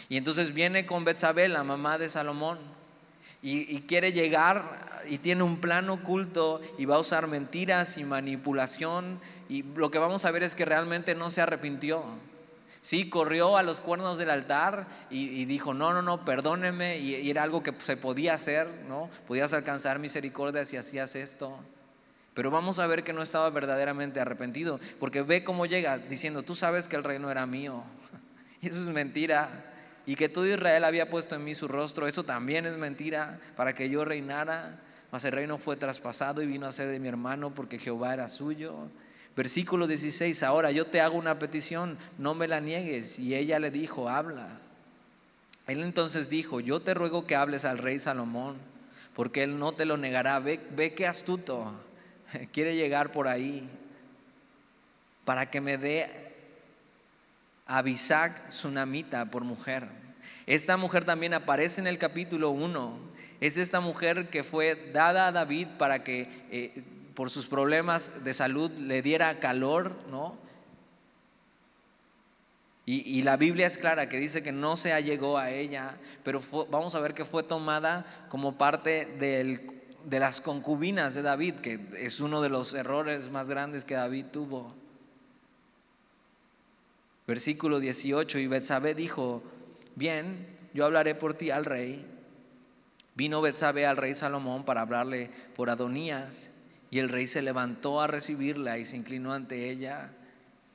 [0.09, 2.59] Y entonces viene con Betsabé, la mamá de Salomón,
[3.43, 9.21] y, quiere llegar y tiene un plan oculto y va a usar mentiras y manipulación
[9.49, 12.05] y lo que vamos a ver es que realmente no se arrepintió.
[12.81, 17.31] Sí, corrió a los cuernos del altar y, dijo, no, no, no, perdóneme, y, y,
[17.31, 19.09] era algo que se podía hacer, ¿no?
[19.29, 21.57] Podías alcanzar misericordia si hacías esto.
[22.35, 26.57] Pero vamos a ver que no estaba verdaderamente arrepentido, porque ve cómo llega diciendo, tú
[26.57, 27.83] sabes que el reino era mío.
[28.61, 29.72] Y eso es mentira
[30.05, 33.75] y que todo Israel había puesto en mí su rostro, eso también es mentira, para
[33.75, 34.81] que yo reinara.
[35.13, 38.29] Mas el reino fue traspasado y vino a ser de mi hermano porque Jehová era
[38.29, 38.89] suyo.
[39.37, 43.19] Versículo 16, ahora yo te hago una petición, no me la niegues.
[43.19, 44.59] Y ella le dijo, habla.
[45.67, 48.57] Él entonces dijo, yo te ruego que hables al rey Salomón,
[49.15, 50.39] porque él no te lo negará.
[50.41, 51.73] Ve, ve qué astuto,
[52.53, 53.69] quiere llegar por ahí,
[55.25, 56.22] para que me dé
[57.67, 59.89] Abisac Tsunamita por mujer.
[60.47, 65.33] Esta mujer también aparece en el capítulo 1 es esta mujer que fue dada a
[65.33, 66.85] David para que eh,
[67.17, 70.39] por sus problemas de salud le diera calor, ¿no?
[72.85, 76.95] Y, la Biblia es clara que dice que no se allegó a ella, pero vamos
[76.95, 82.43] a ver que fue tomada como parte de las concubinas de David, que es uno
[82.43, 84.75] de los errores más grandes que David tuvo.
[87.27, 89.43] Versículo 18, y Betsabé dijo,
[89.95, 92.13] bien, yo hablaré por ti al rey
[93.15, 96.51] Vino Betsabe al rey Salomón para hablarle por Adonías,
[96.91, 100.11] y el rey se levantó a recibirla y se inclinó ante ella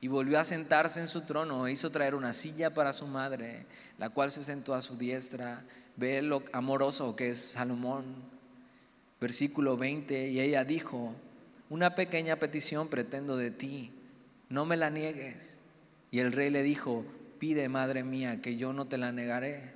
[0.00, 3.66] y volvió a sentarse en su trono e hizo traer una silla para su madre,
[3.98, 5.64] la cual se sentó a su diestra.
[5.96, 8.04] Ve lo amoroso que es Salomón.
[9.20, 11.14] Versículo 20, y ella dijo,
[11.68, 13.92] una pequeña petición pretendo de ti,
[14.48, 15.57] no me la niegues.
[16.10, 17.04] Y el rey le dijo,
[17.38, 19.72] pide, madre mía, que yo no te la negaré.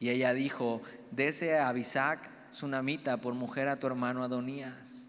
[0.00, 5.04] Y ella dijo, dese a Abisac, sunamita, por mujer a tu hermano Adonías.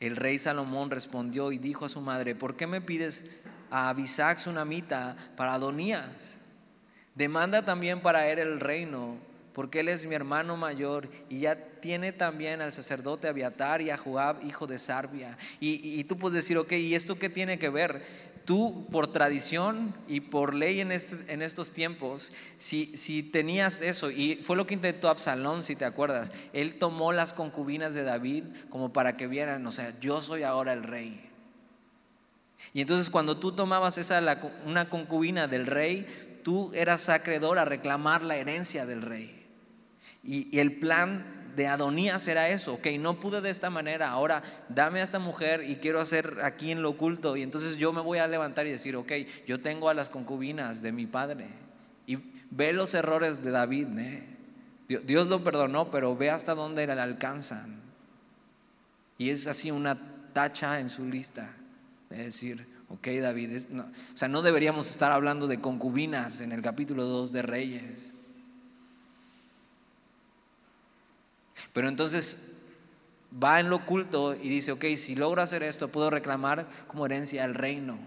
[0.00, 4.38] El rey Salomón respondió y dijo a su madre, ¿por qué me pides a Abisac,
[4.38, 6.38] sunamita, para Adonías?
[7.14, 9.16] Demanda también para él el reino,
[9.52, 13.98] porque él es mi hermano mayor y ya tiene también al sacerdote Abiatar y a
[13.98, 15.36] Joab, hijo de Sarbia.
[15.60, 18.02] Y, y, tú puedes decir, ok, ¿y esto qué tiene que ver?
[18.44, 24.10] Tú, por tradición y por ley en, este, en estos tiempos, si, si tenías eso,
[24.10, 28.44] y fue lo que intentó Absalón, si te acuerdas, él tomó las concubinas de David
[28.68, 31.28] como para que vieran, o sea, yo soy ahora el rey.
[32.74, 34.20] Y entonces cuando tú tomabas esa,
[34.66, 36.06] una concubina del rey,
[36.42, 39.46] tú eras acreedor a reclamar la herencia del rey.
[40.24, 45.00] Y, el plan de Adonías era eso, ok, no pude de esta manera, ahora dame
[45.00, 47.36] a esta mujer y quiero hacer aquí en lo oculto.
[47.36, 49.12] Y entonces yo me voy a levantar y decir, ok,
[49.46, 51.48] yo tengo a las concubinas de mi padre.
[52.06, 52.18] Y
[52.50, 53.98] ve los errores de David.
[53.98, 54.26] ¿eh?
[55.04, 57.80] Dios lo perdonó, pero ve hasta dónde le alcanzan.
[59.18, 59.96] Y es así una
[60.32, 61.54] tacha en su lista
[62.10, 67.04] de decir, ok David, o sea, no deberíamos estar hablando de concubinas en el capítulo
[67.04, 68.11] 2 de Reyes.
[71.72, 72.60] Pero entonces
[73.42, 77.44] va en lo oculto y dice, ok, si logro hacer esto, puedo reclamar como herencia
[77.44, 77.98] el reino.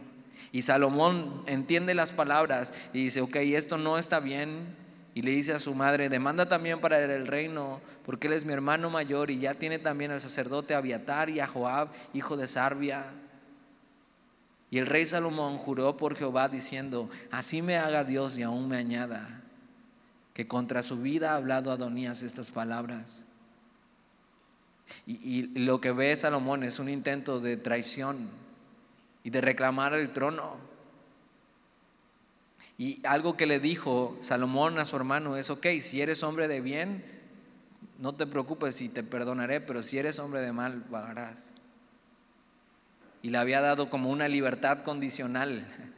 [0.52, 4.76] Y Salomón entiende las palabras y dice, ok, esto no está bien.
[5.14, 8.52] Y le dice a su madre, demanda también para el reino, porque él es mi
[8.52, 13.06] hermano mayor y ya tiene también al sacerdote Abiatar y a Joab, hijo de Sarbia.
[14.70, 18.78] Y el rey Salomón juró por Jehová diciendo, así me haga Dios y aún me
[18.78, 19.42] añada,
[20.34, 23.25] que contra su vida ha hablado Adonías estas palabras.
[25.08, 28.30] Y, lo que ve Salomón es un intento de traición
[29.24, 30.58] y de reclamar el trono.
[32.78, 36.62] Y algo que le dijo Salomón a su hermano es, ok, si eres hombre de
[36.62, 37.04] bien,
[38.00, 41.52] no te preocupes y te perdonaré, pero si eres hombre de mal, pagarás.
[43.22, 45.68] Y le había dado como una libertad condicional.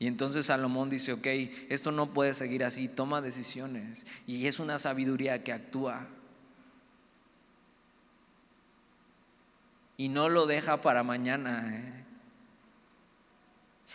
[0.00, 1.26] Y entonces Salomón dice, ok,
[1.70, 4.04] esto no puede seguir así, toma decisiones.
[4.26, 6.08] Y es una sabiduría que actúa.
[9.96, 11.74] Y no lo deja para mañana.
[11.74, 12.04] ¿eh?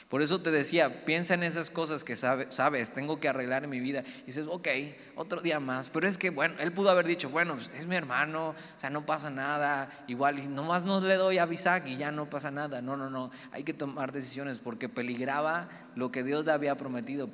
[0.07, 3.79] Por eso te decía, piensa en esas cosas que sabes, tengo que arreglar en mi
[3.79, 4.03] vida.
[4.23, 4.67] Y dices, ok,
[5.15, 5.89] otro día más.
[5.89, 9.05] Pero es que, bueno, él pudo haber dicho, bueno, es mi hermano, o sea, no
[9.05, 9.89] pasa nada.
[10.07, 12.81] Igual, nomás no le doy a Bisac y ya no pasa nada.
[12.81, 13.29] No, no, no.
[13.51, 17.29] Hay que tomar decisiones porque peligraba lo que Dios le había prometido,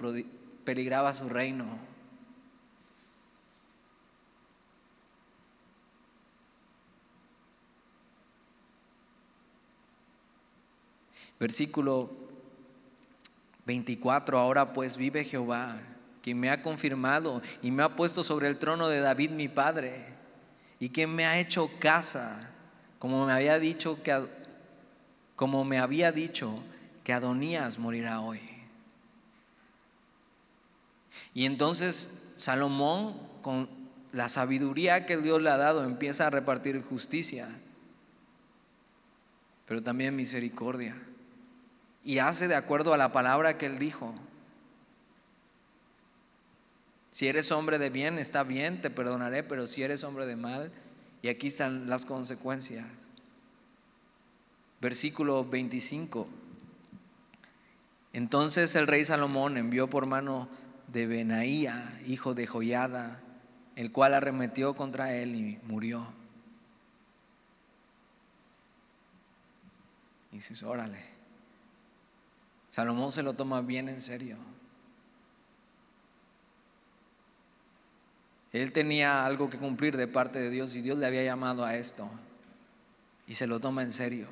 [0.65, 1.94] peligraba su reino.
[11.39, 12.09] Versículo
[13.65, 15.77] 24, ahora pues vive Jehová,
[16.21, 20.05] quien me ha confirmado y me ha puesto sobre el trono de David mi padre,
[20.79, 22.51] y quien me ha hecho casa,
[22.99, 24.27] como me había dicho que
[25.35, 26.63] como me había dicho
[27.03, 28.39] que Adonías morirá hoy.
[31.33, 33.67] Y entonces Salomón, con
[34.13, 37.49] la sabiduría que Dios le ha dado, empieza a repartir justicia,
[39.65, 40.95] pero también misericordia
[42.05, 44.13] y hace de acuerdo a la palabra que él dijo.
[47.09, 50.71] Si eres hombre de bien, está bien, te perdonaré, pero si eres hombre de mal,
[51.23, 52.85] y aquí están las consecuencias.
[54.79, 56.27] Versículo 25.
[58.13, 60.47] Entonces el rey Salomón envió por mano
[60.87, 63.19] de Benaía, hijo de Joyada,
[63.75, 66.07] el cual arremetió contra él y murió.
[70.31, 71.14] Y dices, órale.
[72.75, 74.35] Salomón se lo toma bien en serio.
[78.51, 81.77] Él tenía algo que cumplir de parte de Dios y Dios le había llamado a
[81.77, 82.05] esto.
[83.27, 84.27] Y se lo toma en serio.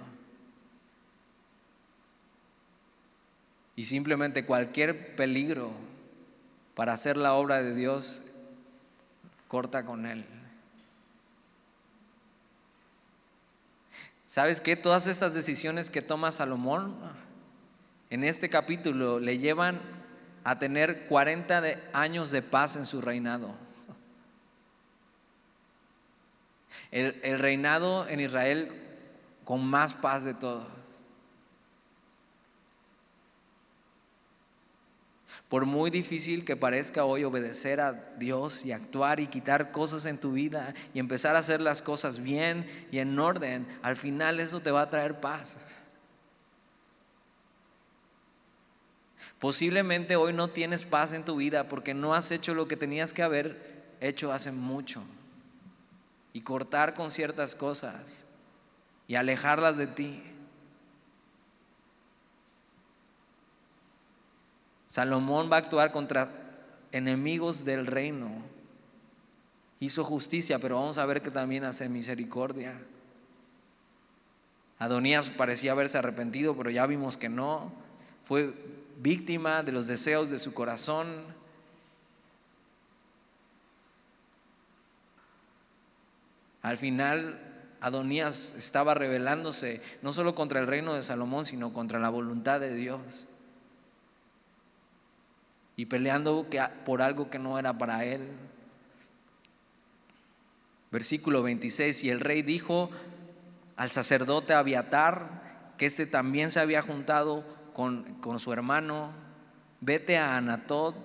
[3.78, 5.72] Y simplemente cualquier peligro
[6.76, 8.24] para hacer la obra de Dios
[9.48, 10.26] corta con él.
[14.28, 14.76] ¿Sabes qué?
[14.76, 16.94] Todas estas decisiones que toma Salomón
[18.14, 19.82] en este capítulo le llevan
[20.44, 23.56] a tener 40 años de paz en su reinado.
[26.92, 28.72] El, el, reinado en Israel
[29.44, 30.68] con más paz de todos.
[35.50, 40.20] Por muy difícil que parezca hoy obedecer a Dios y actuar y quitar cosas en
[40.20, 44.60] tu vida y empezar a hacer las cosas bien y en orden, al final eso
[44.60, 45.58] te va a traer paz.
[49.44, 53.12] Posiblemente hoy no tienes paz en tu vida porque no has hecho lo que tenías
[53.12, 55.04] que haber hecho hace mucho.
[56.32, 58.26] Y cortar con ciertas cosas
[59.06, 60.24] y alejarlas de ti.
[64.88, 66.32] Salomón va a actuar contra
[66.94, 68.32] enemigos del reino.
[69.82, 72.82] Hizo justicia, pero vamos a ver que también hace misericordia.
[74.80, 77.74] Adonías parecía haberse arrepentido, pero ya vimos que no.
[78.24, 78.54] Fue
[79.04, 81.08] víctima de los deseos de su corazón.
[86.62, 87.40] Al final,
[87.82, 92.74] Adonías estaba rebelándose no solo contra el reino de Salomón, sino contra la voluntad de
[92.74, 93.28] Dios
[95.76, 96.48] y peleando
[96.86, 98.22] por algo que no era para él.
[100.92, 102.90] Versículo 26, y el rey dijo
[103.76, 107.44] al sacerdote Abiatar, que éste también se había juntado
[107.74, 109.12] con, su hermano,
[109.82, 110.96] vete a Anatot,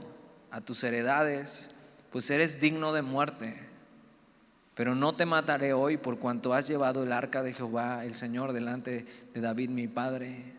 [0.50, 1.70] a tus heredades,
[2.12, 3.66] pues eres digno de muerte.
[4.74, 8.52] Pero no te mataré hoy por cuanto has llevado el arca de Jehová, el Señor,
[8.52, 9.04] delante
[9.34, 10.58] de David mi padre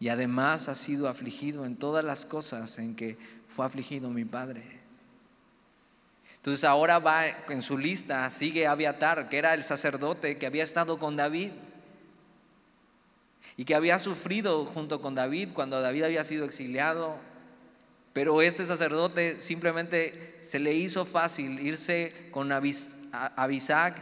[0.00, 3.18] y además ha sido afligido en todas las cosas en que
[3.48, 4.78] fue afligido mi padre.
[6.36, 10.98] Entonces ahora va en su lista, sigue Abiatar, que era el sacerdote que había estado
[10.98, 11.50] con David
[13.58, 17.16] y que había sufrido junto con David cuando David había sido exiliado.
[18.12, 23.96] Pero este sacerdote simplemente se le hizo fácil irse con Abisac,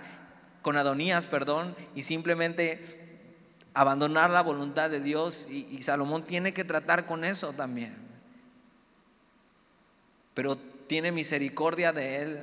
[0.61, 2.85] con Adonías, perdón, y simplemente
[3.73, 7.95] abandonar la voluntad de Dios y, Salomón tiene que tratar con eso también.
[10.35, 12.41] Pero tiene misericordia de él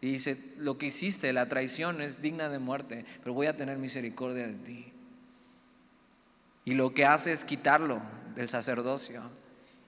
[0.00, 3.76] y dice, lo que hiciste, la traición es digna de muerte, pero voy a tener
[3.76, 4.89] misericordia de ti.
[6.64, 8.00] Y lo que hace es quitarlo
[8.34, 9.22] del sacerdocio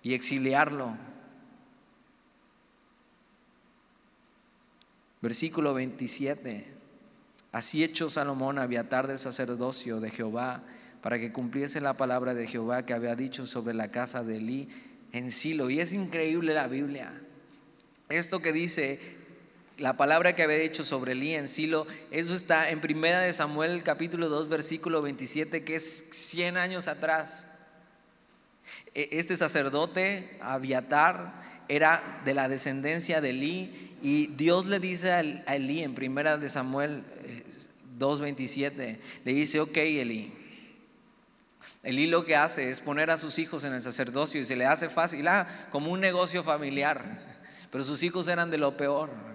[0.03, 0.97] y exiliarlo.
[5.21, 6.67] Versículo 27.
[7.53, 10.63] Así echó Salomón a Abiatar del sacerdocio de Jehová
[11.03, 14.69] para que cumpliese la palabra de Jehová que había dicho sobre la casa de Elí
[15.13, 15.69] en Silo.
[15.69, 17.21] Y es increíble la Biblia.
[18.09, 19.22] Esto que dice
[19.83, 23.83] la palabra que había dicho sobre Elí en Silo, eso está en Primera de Samuel
[23.83, 27.49] capítulo 2 versículo 27, que es 100 años atrás.
[28.95, 31.35] E, este sacerdote, Abiatar,
[31.67, 36.49] era de la descendencia de Elí y Dios le dice a Elí en Primera de
[36.49, 37.03] Samuel
[37.99, 40.33] 2.27, le dice, ok Eli.
[41.83, 44.65] Eli lo que hace es poner a sus hijos en el sacerdocio y se le
[44.65, 47.33] hace fácil, ah, como un negocio familiar.
[47.73, 49.32] Pero sus hijos eran de lo peor,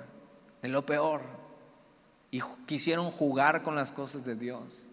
[0.62, 1.22] de lo peor.
[2.32, 4.86] Y quisieron jugar con las cosas de Dios.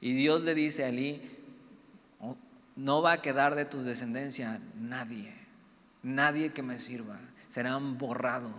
[0.00, 1.20] Y Dios le dice a Eli,
[2.20, 2.36] oh,
[2.76, 5.34] no va a quedar de tu descendencia nadie,
[6.02, 8.52] nadie que me sirva, serán borrados.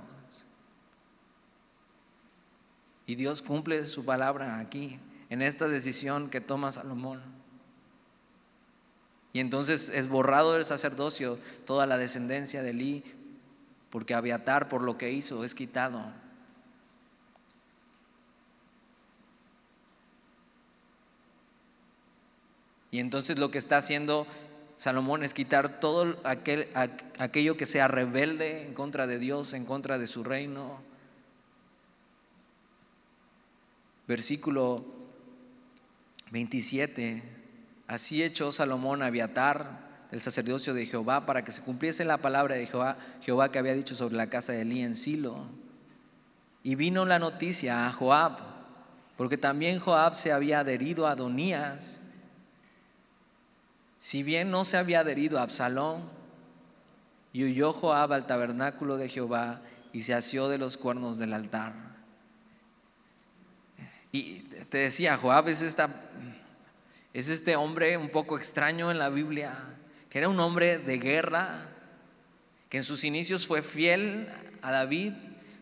[3.05, 7.21] Y Dios cumple su palabra aquí, en esta decisión que toma Salomón.
[9.33, 13.03] Y entonces es borrado del sacerdocio toda la descendencia de Elí,
[13.97, 15.99] porque Abiatar por lo que hizo es quitado.
[22.91, 24.27] Y entonces lo que está haciendo
[24.75, 26.69] Salomón es quitar todo aquel,
[27.17, 30.79] aquello que sea rebelde en contra de Dios, en contra de su reino,
[34.07, 34.85] versículo
[36.29, 37.23] 27,
[37.87, 42.55] así echó Salomón a Abiatar del sacerdocio de Jehová para que se cumpliese la palabra
[42.55, 45.37] de Jehová, Jehová que había dicho sobre la casa de Elí en Silo.
[46.63, 48.39] Y vino la noticia a Joab,
[49.17, 52.01] porque también Joab se había adherido a Adonías,
[53.99, 56.03] si bien no se había adherido a Absalón,
[57.33, 59.61] y huyó Joab al tabernáculo de Jehová
[59.93, 61.73] y se asió de los cuernos del altar.
[64.11, 64.39] Y
[64.69, 69.55] te decía, Joab es, es este hombre un poco extraño en la Biblia,
[70.09, 71.69] que era un hombre de guerra,
[72.69, 74.27] que en sus inicios fue fiel
[74.61, 75.13] a David,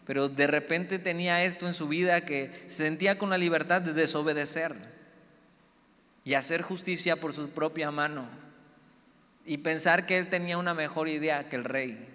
[0.06, 3.94] pero de repente tenía esto en su vida que se sentía con la libertad de
[3.94, 4.76] desobedecer
[6.24, 8.28] y hacer justicia por su propia mano
[9.46, 12.10] y pensar que él tenía una mejor idea que el rey.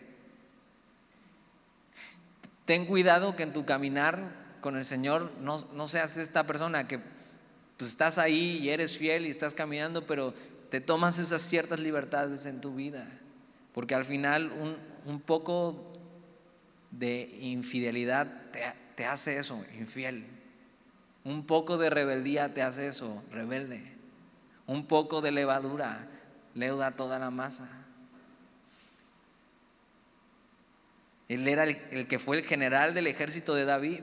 [2.65, 7.01] Ten cuidado que en tu caminar con el Señor, no, seas esta persona que
[7.77, 10.35] pues, estás ahí y eres fiel y estás caminando, pero
[10.71, 13.07] te tomas esas ciertas libertades en tu vida,
[13.75, 15.93] porque al final un, un poco
[16.91, 18.63] de infidelidad te,
[18.95, 20.27] te hace eso, infiel.
[21.25, 23.83] Un poco de rebeldía te hace eso, rebelde.
[24.67, 26.09] Un poco de levadura
[26.55, 27.69] leuda toda la masa.
[31.29, 34.03] Él era el, el, que fue el general del ejército de David.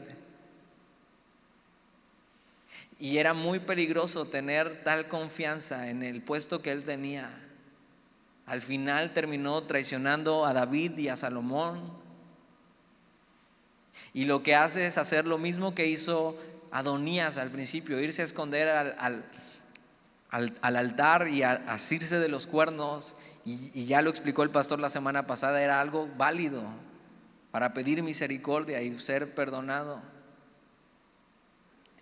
[2.99, 7.29] Y era muy peligroso tener tal confianza en el puesto que él tenía.
[8.47, 11.93] Al final terminó traicionando a David y a Salomón.
[14.13, 16.37] Y lo que hace es hacer lo mismo que hizo
[16.71, 19.25] Adonías al principio, irse a esconder al, al,
[20.29, 23.15] al, al altar y a, asirse de los cuernos.
[23.45, 26.63] Y ya lo explicó el pastor la semana pasada, era algo válido
[27.51, 30.01] para pedir misericordia y ser perdonado.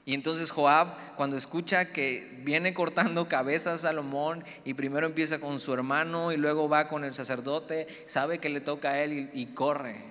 [0.07, 5.73] Y entonces Joab, cuando escucha que viene cortando cabezas Salomón y primero empieza con su
[5.73, 10.03] hermano y luego va con el sacerdote, sabe que le toca a él y, corre.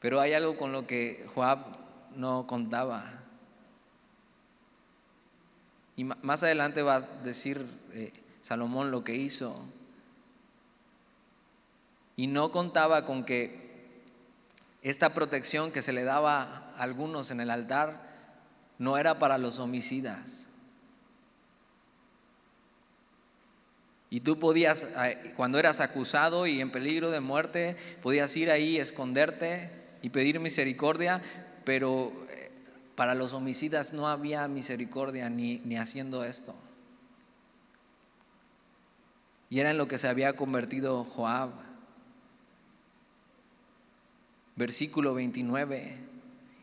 [0.00, 1.78] Pero hay algo con lo que Joab
[2.14, 3.22] no contaba.
[5.96, 7.64] Y más adelante va a decir
[7.94, 9.64] eh, Salomón lo que hizo.
[12.16, 13.63] Y no contaba con que
[14.84, 16.42] esta protección que se le daba
[16.76, 18.06] a algunos en el altar
[18.78, 20.46] no era para los homicidas.
[24.10, 24.86] Y tú podías,
[25.36, 29.70] cuando eras acusado y en peligro de muerte, podías ir ahí, esconderte
[30.02, 31.22] y pedir misericordia,
[31.64, 32.50] pero eh,
[32.94, 36.54] para los homicidas no había misericordia ni, ni haciendo esto.
[39.48, 41.73] Y era en lo que se había convertido Joab
[44.56, 45.96] versículo 29.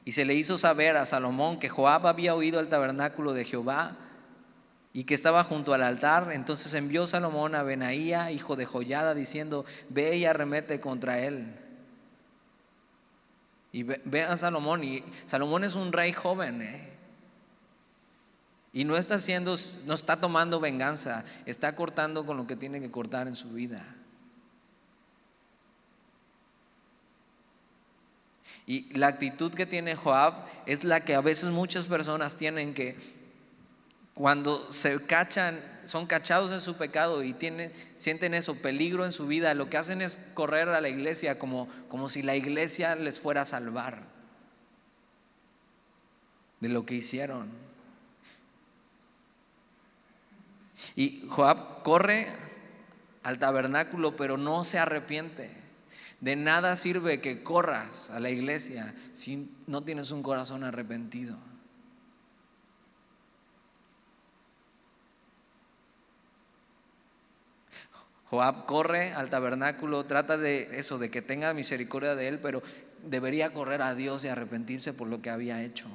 [0.03, 3.97] Y se le hizo saber a Salomón que Joab había oído el tabernáculo de Jehová
[4.93, 6.31] y que estaba junto al altar.
[6.33, 11.55] Entonces envió Salomón a Benaía, hijo de Joyada, diciendo, ve y arremete contra él.
[13.71, 16.89] Y ve, a Salomón, y Salomón es un rey joven, ¿eh?
[18.73, 22.89] Y no está haciendo, no está tomando venganza, está cortando con lo que tiene que
[22.89, 23.95] cortar en su vida.
[28.71, 32.95] Y la actitud que tiene Joab es la que a veces muchas personas tienen que
[34.13, 39.27] cuando se cachan, son cachados en su pecado y tienen, sienten eso, peligro en su
[39.27, 43.19] vida, lo que hacen es correr a la iglesia como, como si la iglesia les
[43.19, 44.03] fuera a salvar
[46.61, 47.49] de lo que hicieron.
[50.95, 52.33] Y Joab corre
[53.21, 55.60] al tabernáculo, pero no se arrepiente.
[56.21, 61.35] De nada sirve que corras a la iglesia si no tienes un corazón arrepentido.
[68.25, 72.61] Joab corre al tabernáculo, trata de eso, de que tenga misericordia de él, pero
[73.03, 75.89] debería correr a Dios y arrepentirse por lo que había hecho.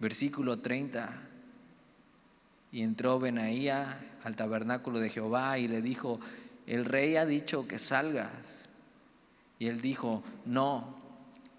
[0.00, 1.29] Versículo 30.
[2.72, 6.20] Y entró Benaía al tabernáculo de Jehová y le dijo,
[6.66, 8.68] el rey ha dicho que salgas.
[9.58, 10.96] Y él dijo, no,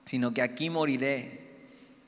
[0.05, 1.41] sino que aquí moriré.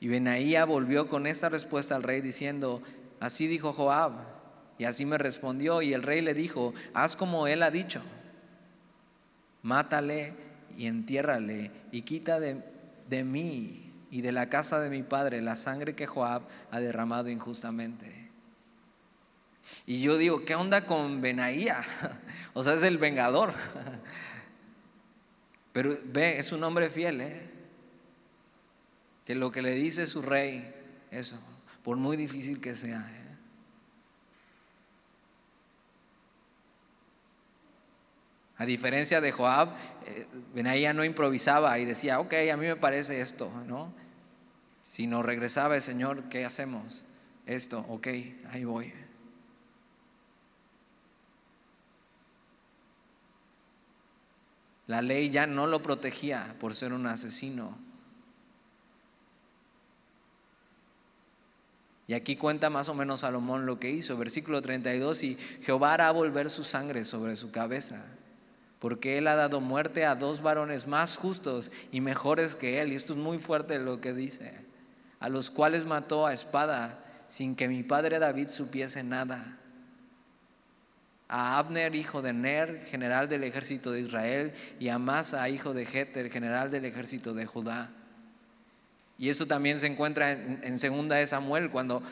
[0.00, 2.82] Y Benaía volvió con esta respuesta al rey diciendo,
[3.20, 4.12] así dijo Joab.
[4.78, 5.82] Y así me respondió.
[5.82, 8.02] Y el rey le dijo, haz como él ha dicho.
[9.62, 10.34] Mátale
[10.76, 12.62] y entiérrale y quita de,
[13.08, 17.30] de mí y de la casa de mi padre la sangre que Joab ha derramado
[17.30, 18.13] injustamente.
[19.86, 21.84] Y yo digo, ¿qué onda con Benaía?
[22.56, 23.52] O sea, es el vengador.
[25.72, 27.50] Pero ve, es un hombre fiel, ¿eh?
[29.24, 30.72] Que lo que le dice su rey,
[31.10, 31.36] eso,
[31.82, 33.00] por muy difícil que sea.
[33.00, 33.24] ¿eh?
[38.56, 39.70] A diferencia de Joab,
[40.06, 43.92] eh, Benaía no improvisaba y decía, ok, a mí me parece esto, ¿no?
[44.82, 47.04] Sino regresaba el Señor, ¿qué hacemos?
[47.46, 48.06] Esto, ok,
[48.52, 48.92] ahí voy.
[54.86, 57.76] La ley ya no lo protegía por ser un asesino.
[62.06, 64.18] Y aquí cuenta más o menos Salomón lo que hizo.
[64.18, 68.04] Versículo 32, y Jehová hará volver su sangre sobre su cabeza,
[68.78, 72.92] porque él ha dado muerte a dos varones más justos y mejores que él.
[72.92, 74.52] Y esto es muy fuerte lo que dice,
[75.18, 79.58] a los cuales mató a espada sin que mi padre David supiese nada
[81.34, 85.84] a Abner, hijo de Ner, general del ejército de Israel, y a Masa, hijo de
[85.84, 87.90] Jeter, general del ejército de Judá.
[89.18, 92.04] Y esto también se encuentra en, segunda de Samuel, cuando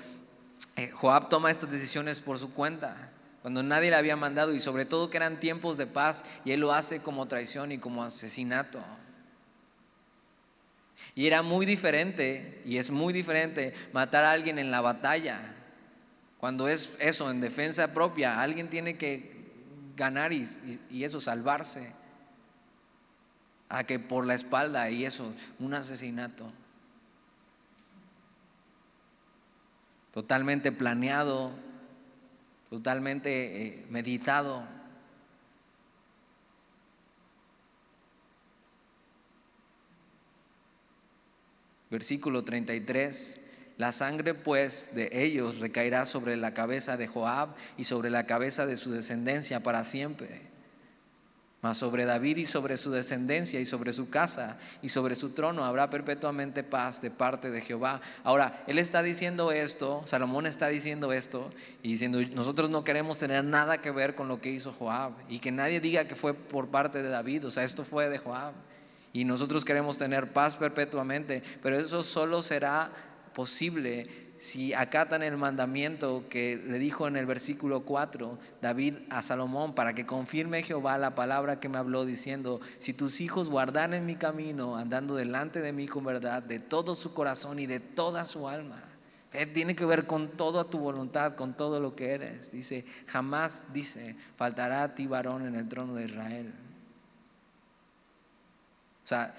[0.75, 3.13] eh, Joab toma estas decisiones por su cuenta,
[3.43, 6.59] cuando nadie le había mandado y sobre todo que eran tiempos de paz y él
[6.59, 8.83] lo hace como traición y como asesinato.
[11.15, 15.62] Y era muy diferente, y es muy diferente matar a alguien en la batalla.
[16.43, 19.31] Cuando es eso, en defensa propia, alguien tiene que
[19.97, 20.43] ganar y,
[21.05, 21.93] eso, salvarse.
[23.69, 26.53] A que por la espalda y eso, un asesinato.
[30.11, 31.53] Totalmente planeado,
[32.71, 34.67] totalmente eh, meditado.
[41.89, 43.42] Versículo 33.
[43.79, 48.67] La sangre pues de ellos recaerá sobre la cabeza de Joab y sobre la cabeza
[48.67, 50.53] de su descendencia para siempre
[51.63, 55.65] mas sobre David y sobre su descendencia y sobre su casa y sobre su trono
[55.65, 58.01] habrá perpetuamente paz de parte de Jehová.
[58.25, 63.45] Ahora, él está diciendo esto, Salomón está diciendo esto y diciendo, nosotros no queremos tener
[63.45, 66.69] nada que ver con lo que hizo Joab y que nadie diga que fue por
[66.69, 68.55] parte de David, o sea, esto fue de Joab.
[69.13, 72.91] Y nosotros queremos tener paz perpetuamente, pero eso solo será
[73.33, 74.09] posible
[74.43, 79.95] si acatan el mandamiento que le dijo en el versículo 4 David a Salomón para
[79.95, 84.77] que confirme Jehová la palabra que me habló diciendo, si tus hijos guardan mi camino,
[84.77, 88.83] andando delante de mí con verdad, de todo su corazón y de toda su alma.
[89.55, 92.51] tiene que ver con toda tu voluntad, con todo lo que eres.
[92.51, 96.53] Dice, jamás dice, faltará a ti varón en el trono de Israel.
[99.05, 99.33] O sea,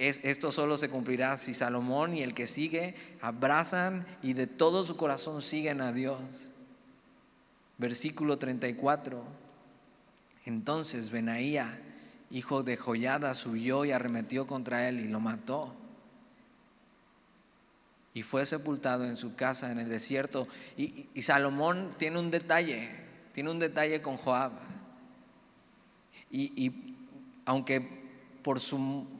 [0.00, 4.96] esto solo se cumplirá si Salomón y el que sigue abrazan y de todo su
[4.96, 6.50] corazón siguen a Dios.
[7.76, 9.22] Versículo 34.
[10.46, 11.78] Entonces Benaía,
[12.30, 15.74] hijo de Joyada, subió y arremetió contra él y lo mató.
[18.14, 20.48] Y fue sepultado en su casa en el desierto.
[20.78, 22.88] Y, Salomón tiene un detalle,
[23.34, 24.52] tiene un detalle con Joab.
[26.30, 26.96] Y, y
[27.44, 28.00] aunque
[28.42, 29.19] por su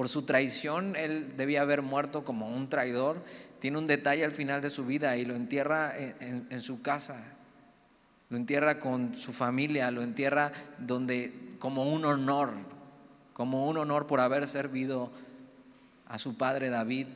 [0.00, 3.22] por su traición, él debía haber muerto como un traidor.
[3.58, 7.22] Tiene un detalle al final de su vida y lo entierra en, su casa.
[8.30, 12.54] Lo entierra con su familia, lo entierra donde como un honor,
[13.34, 15.12] como un honor por haber servido
[16.06, 17.08] a su padre David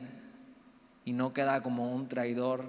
[1.05, 2.65] y no queda como un traidor.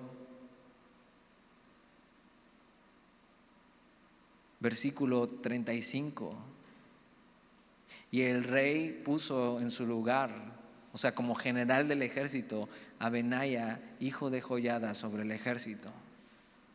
[4.61, 6.56] Versículo 35.
[8.11, 10.31] Y el rey puso en su lugar,
[10.93, 15.91] o sea, como general del ejército, a Benaya, hijo de Joyada, sobre el ejército.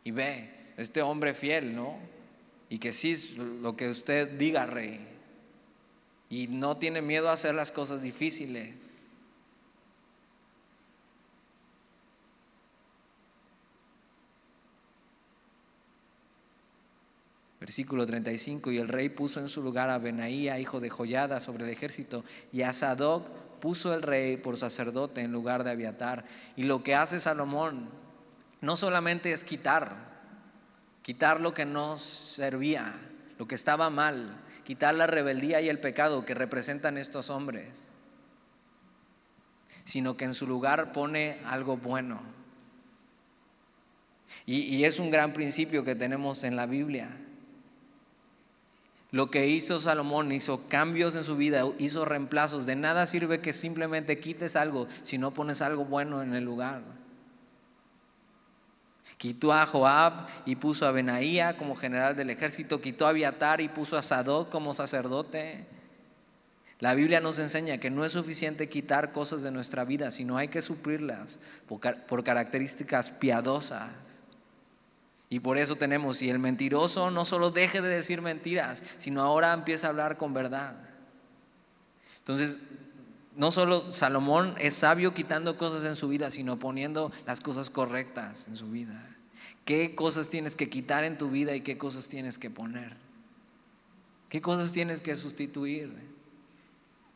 [0.03, 1.97] Y ve, este hombre fiel, ¿no?
[2.69, 5.07] Y que sí, lo que usted diga, rey.
[6.29, 8.90] Y no tiene miedo a hacer las cosas difíciles.
[17.61, 21.63] Versículo 35, y el rey puso en su lugar a Benaía, hijo de Joyada, sobre
[21.63, 26.25] el ejército, y a Sadoc puso el rey por sacerdote en lugar de Abiatar.
[26.55, 27.87] Y lo que hace Salomón
[28.61, 29.95] no solamente es quitar,
[31.03, 32.95] quitar lo que no servía,
[33.37, 37.91] lo que estaba mal, quitar la rebeldía y el pecado que representan estos hombres,
[39.83, 42.23] sino que en su lugar pone algo bueno.
[44.47, 47.19] Y, y es un gran principio que tenemos en la Biblia
[49.11, 52.65] lo que hizo Salomón, hizo cambios en su vida, hizo reemplazos.
[52.65, 56.81] De nada sirve que simplemente quites algo si no pones algo bueno en el lugar.
[59.17, 63.67] Quitó a Joab y puso a Benaía como general del ejército, quitó a Abiatar y
[63.67, 65.67] puso a Sadoc como sacerdote.
[66.79, 70.47] La Biblia nos enseña que no es suficiente quitar cosas de nuestra vida, sino hay
[70.47, 71.37] que suplirlas
[71.67, 74.10] por características piadosas.
[75.31, 79.53] Y por eso tenemos, y el mentiroso no solo deje de decir mentiras, sino ahora
[79.53, 80.75] empieza a hablar con verdad.
[82.17, 82.59] Entonces,
[83.37, 88.45] no solo Salomón es sabio quitando cosas en su vida, sino poniendo las cosas correctas
[88.49, 89.15] en su vida.
[89.63, 92.97] ¿Qué cosas tienes que quitar en tu vida y qué cosas tienes que poner?
[94.27, 95.95] ¿Qué cosas tienes que sustituir?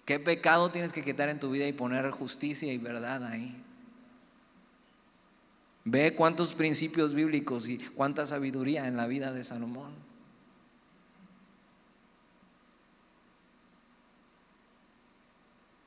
[0.05, 3.61] ¿Qué pecado tienes que quitar en tu vida y poner justicia y verdad ahí?
[5.88, 9.94] Ve cuántos principios bíblicos y cuánta sabiduría en la vida de Salomón.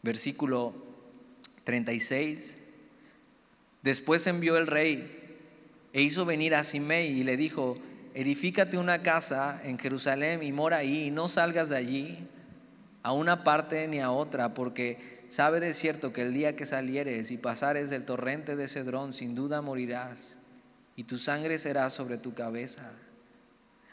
[0.03, 0.73] Versículo
[1.65, 2.59] 36.
[3.83, 5.37] Después envió el rey
[5.93, 7.77] e hizo venir a Simei y le dijo,
[8.15, 12.29] edifícate una casa en Jerusalén y mora ahí y no salgas de allí
[13.03, 17.31] a una parte ni a otra, porque sabe de cierto que el día que salieres
[17.31, 20.37] y pasares del torrente de Cedrón, sin duda morirás,
[20.97, 22.93] y tu sangre será sobre tu cabeza.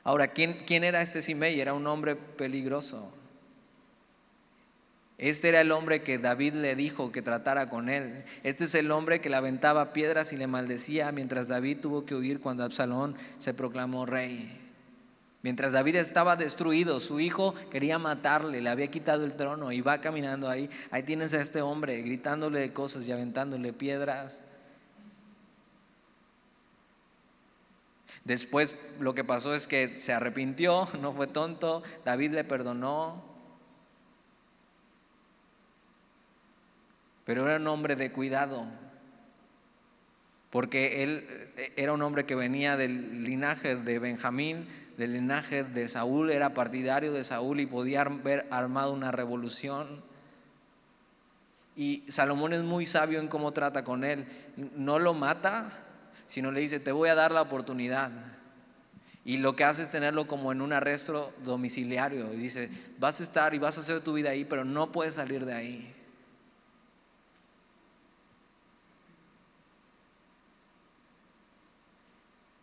[0.03, 1.59] Ahora, ¿quién, quién era este Simei?
[1.59, 3.11] Era un hombre peligroso.
[5.17, 8.25] Este era el hombre que David le dijo que tratara con él.
[8.43, 12.15] Este es el hombre que le aventaba piedras y le maldecía mientras David tuvo que
[12.15, 14.64] huir cuando Absalón se proclamó rey.
[15.45, 20.01] Mientras David estaba destruido, su hijo quería matarle, le había quitado el trono y va
[20.01, 20.71] caminando ahí.
[20.89, 24.41] Ahí tienes a este hombre gritándole cosas y aventándole piedras.
[28.23, 33.23] Después lo que pasó es que se arrepintió, no fue tonto, David le perdonó,
[37.23, 38.65] pero era un hombre de cuidado,
[40.49, 44.67] porque él eh, era un hombre que venía del linaje de Benjamín,
[44.97, 50.03] del linaje de Saúl, era partidario de Saúl y podía haber armado una revolución.
[51.75, 54.27] Y Salomón es muy sabio en cómo trata con él.
[54.75, 55.69] No lo mata,
[56.27, 58.11] sino le dice, te voy a dar la oportunidad.
[59.25, 62.31] Y lo que hace es tenerlo como en un arresto domiciliario.
[62.33, 62.69] Y dice,
[62.99, 65.53] vas a estar y vas a hacer tu vida ahí, pero no puedes salir de
[65.53, 65.94] ahí.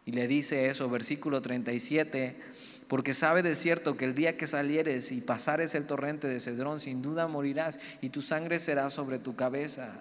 [0.04, 2.36] Y le dice eso, versículo 37,
[2.88, 6.80] porque sabe de cierto que el día que salieres y pasares el torrente de Cedrón,
[6.80, 10.00] sin duda morirás y tu sangre será sobre tu cabeza.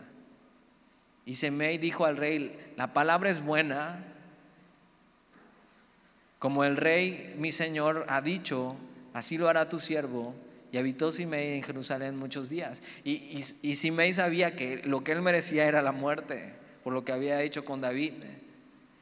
[1.26, 4.04] Y Semei dijo al rey, la palabra es buena,
[6.40, 8.76] como el rey mi señor ha dicho,
[9.14, 10.34] así lo hará tu siervo.
[10.72, 12.82] Y habitó Simei en Jerusalén muchos días.
[13.04, 17.06] Y, y, y Simei sabía que lo que él merecía era la muerte, por lo
[17.06, 18.14] que había hecho con David.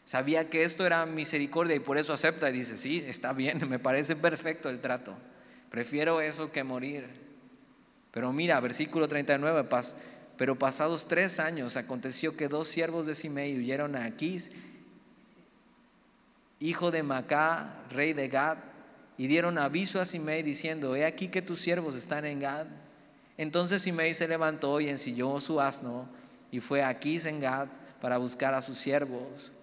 [0.10, 3.78] Sabía que esto era misericordia y por eso acepta y dice, sí, está bien, me
[3.78, 5.14] parece perfecto el trato.
[5.70, 7.08] Prefiero eso que morir.
[8.10, 9.70] Pero mira, versículo 39,
[10.36, 14.50] pero pasados tres años aconteció que dos siervos de Simei huyeron a Aquís,
[16.60, 18.58] hijo de Macá, rey de Gad,
[19.16, 22.66] y dieron aviso a Simei diciendo, he aquí que tus siervos están en Gad.
[23.38, 26.10] Entonces Simei se levantó y ensilló su asno
[26.50, 27.68] y fue a Aquís en Gad
[28.02, 29.54] para buscar a sus siervos.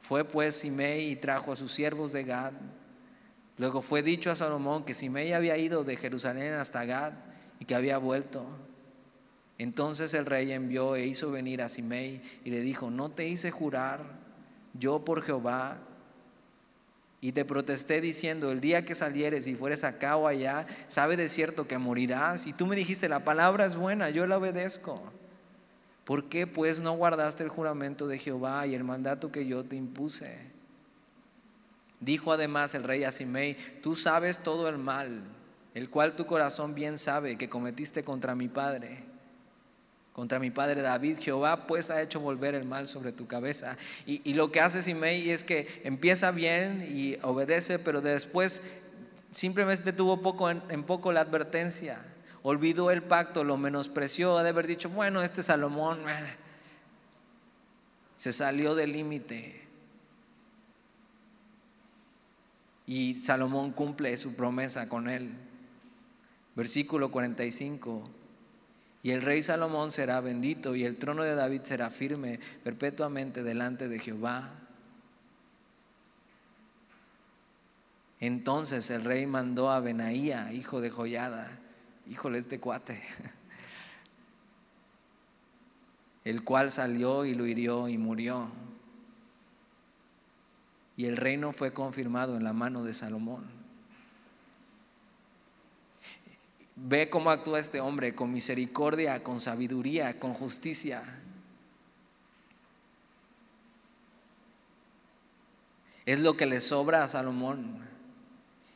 [0.00, 2.52] Fue pues Simei y trajo a sus siervos de Gad.
[3.56, 7.12] Luego fue dicho a Salomón que Simei había ido de Jerusalén hasta Gad
[7.58, 8.46] y que había vuelto.
[9.58, 13.50] Entonces el rey envió e hizo venir a Simei y le dijo, no te hice
[13.50, 14.18] jurar
[14.74, 15.78] yo por Jehová
[17.20, 21.28] y te protesté diciendo, el día que salieres y fueres acá o allá, sabe de
[21.28, 22.46] cierto que morirás.
[22.46, 25.02] Y tú me dijiste, la palabra es buena, yo la obedezco.
[26.08, 29.76] ¿Por qué pues no guardaste el juramento de Jehová y el mandato que yo te
[29.76, 30.38] impuse?
[32.00, 35.22] Dijo además el rey a Simei, tú sabes todo el mal,
[35.74, 39.04] el cual tu corazón bien sabe que cometiste contra mi padre,
[40.14, 41.18] contra mi padre David.
[41.18, 43.76] Jehová pues ha hecho volver el mal sobre tu cabeza.
[44.06, 48.62] Y, lo que hace Simei es que empieza bien y obedece, pero después
[49.30, 52.00] simplemente tuvo poco en poco la advertencia
[52.48, 56.34] olvidó el pacto, lo menospreció, ha de haber dicho, bueno, este Salomón eh,
[58.16, 59.66] se salió del límite.
[62.86, 65.30] Y Salomón cumple su promesa con él.
[66.56, 68.08] Versículo 45.
[69.02, 73.90] Y el rey Salomón será bendito y el trono de David será firme perpetuamente delante
[73.90, 74.54] de Jehová.
[78.20, 81.60] Entonces el rey mandó a Benaía, hijo de Joyada,
[82.08, 83.02] híjole, este cuate,
[86.24, 88.50] el cual salió y lo hirió y murió.
[90.96, 93.46] Y el reino fue confirmado en la mano de Salomón.
[96.74, 101.02] Ve cómo actúa este hombre con misericordia, con sabiduría, con justicia.
[106.06, 107.86] Es lo que le sobra a Salomón.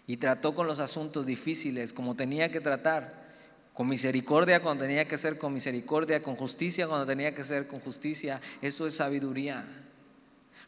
[0.06, 3.21] Y trató con los asuntos difíciles como tenía que tratar
[3.82, 7.80] con misericordia cuando tenía que ser con misericordia, con justicia cuando tenía que ser con
[7.80, 8.40] justicia.
[8.60, 9.64] Esto es sabiduría.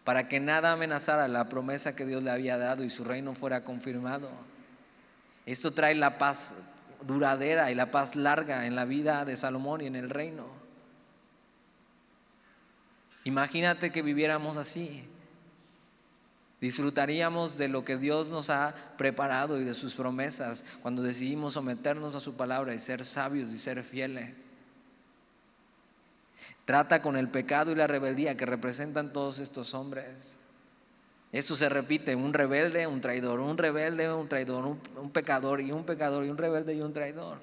[0.03, 3.63] Para que nada amenazara la promesa que Dios le había dado y su reino fuera
[3.63, 4.31] confirmado.
[5.47, 6.57] Esto trae la paz
[7.07, 10.49] duradera y la paz larga en la vida de Salomón y en el reino.
[13.23, 15.05] Imagínate que viviéramos así.
[16.65, 22.15] Disfrutaríamos de lo que Dios nos ha preparado y de sus promesas cuando decidimos someternos
[22.15, 24.31] a su palabra y ser sabios y ser fieles.
[26.65, 30.39] Trata con el pecado y la rebeldía que representan todos estos hombres.
[31.33, 35.85] Esto se repite, un rebelde, un traidor, un rebelde, un traidor, un, pecador y un
[35.85, 37.41] pecador y un rebelde y un traidor.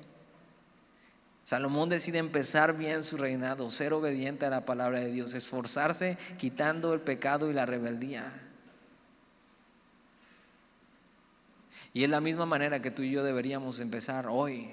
[1.43, 6.95] Salomón decide empezar bien su reinado, ser obediente a la palabra de Dios, esforzarse quitando
[6.95, 8.47] el pecado y la rebeldía.
[11.93, 14.69] Y es la misma manera que tú y yo deberíamos empezar hoy.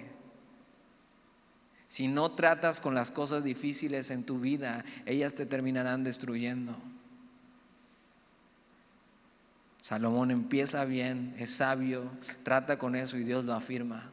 [1.89, 6.77] Si no tratas con las cosas difíciles en tu vida, ellas te terminarán destruyendo.
[9.81, 12.11] Salomón empieza bien, es sabio,
[12.43, 14.11] trata con eso y Dios lo afirma.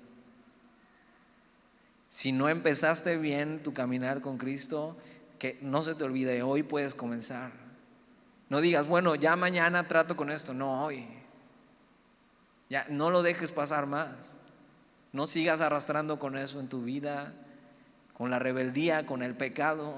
[2.08, 4.98] Si no empezaste bien tu caminar con Cristo,
[5.38, 7.52] que no se te olvide, hoy puedes comenzar.
[8.48, 11.06] No digas, bueno, ya mañana trato con esto, no hoy.
[12.70, 14.36] Ya no lo dejes pasar más.
[15.14, 17.34] No sigas arrastrando con eso en tu vida,
[18.14, 19.96] con la rebeldía, con el pecado.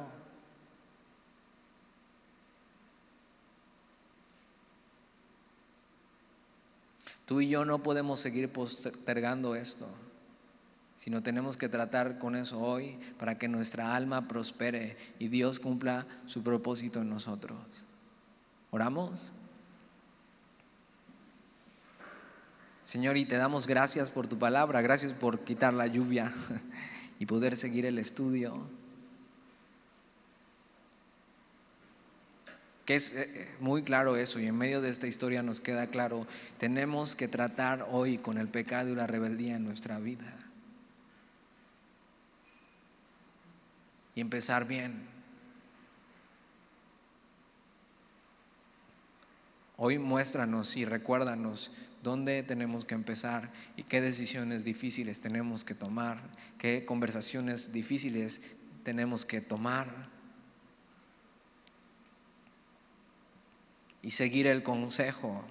[7.26, 9.88] Tú y yo no podemos seguir postergando esto,
[10.96, 16.08] sino tenemos que tratar con eso hoy para que nuestra alma prospere y Dios cumpla
[16.26, 17.86] su propósito en nosotros.
[18.72, 19.34] ¿Oramos?
[22.88, 26.32] Señor, y te damos gracias por tu palabra, gracias por quitar la lluvia
[27.20, 28.66] y poder seguir el estudio.
[32.86, 35.88] Que es eh, eh, muy claro eso y en medio de esta historia nos queda
[35.88, 36.28] claro,
[36.60, 40.34] tenemos que tratar hoy con el pecado y la rebeldía en nuestra vida.
[44.16, 45.06] Y empezar bien.
[49.76, 51.70] Hoy muéstranos y recuérdanos
[52.08, 56.22] dónde tenemos que empezar y qué decisiones difíciles tenemos que tomar,
[56.58, 58.42] qué conversaciones difíciles
[58.84, 60.08] tenemos que tomar.
[64.02, 65.44] Y seguir el consejo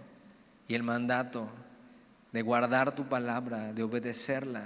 [0.67, 1.51] y el mandato
[2.33, 4.65] de guardar tu palabra, de obedecerla,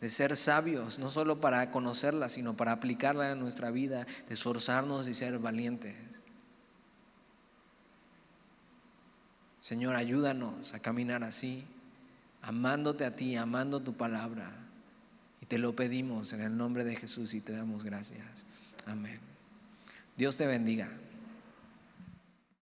[0.00, 5.06] de ser sabios, no solo para conocerla, sino para aplicarla en nuestra vida, de esforzarnos
[5.06, 6.15] y ser valientes.
[9.66, 11.64] Señor, ayúdanos a caminar así,
[12.40, 14.52] amándote a ti, amando tu palabra.
[15.42, 18.46] Y te lo pedimos en el nombre de Jesús y te damos gracias.
[18.86, 19.18] Amén.
[20.16, 20.88] Dios te bendiga.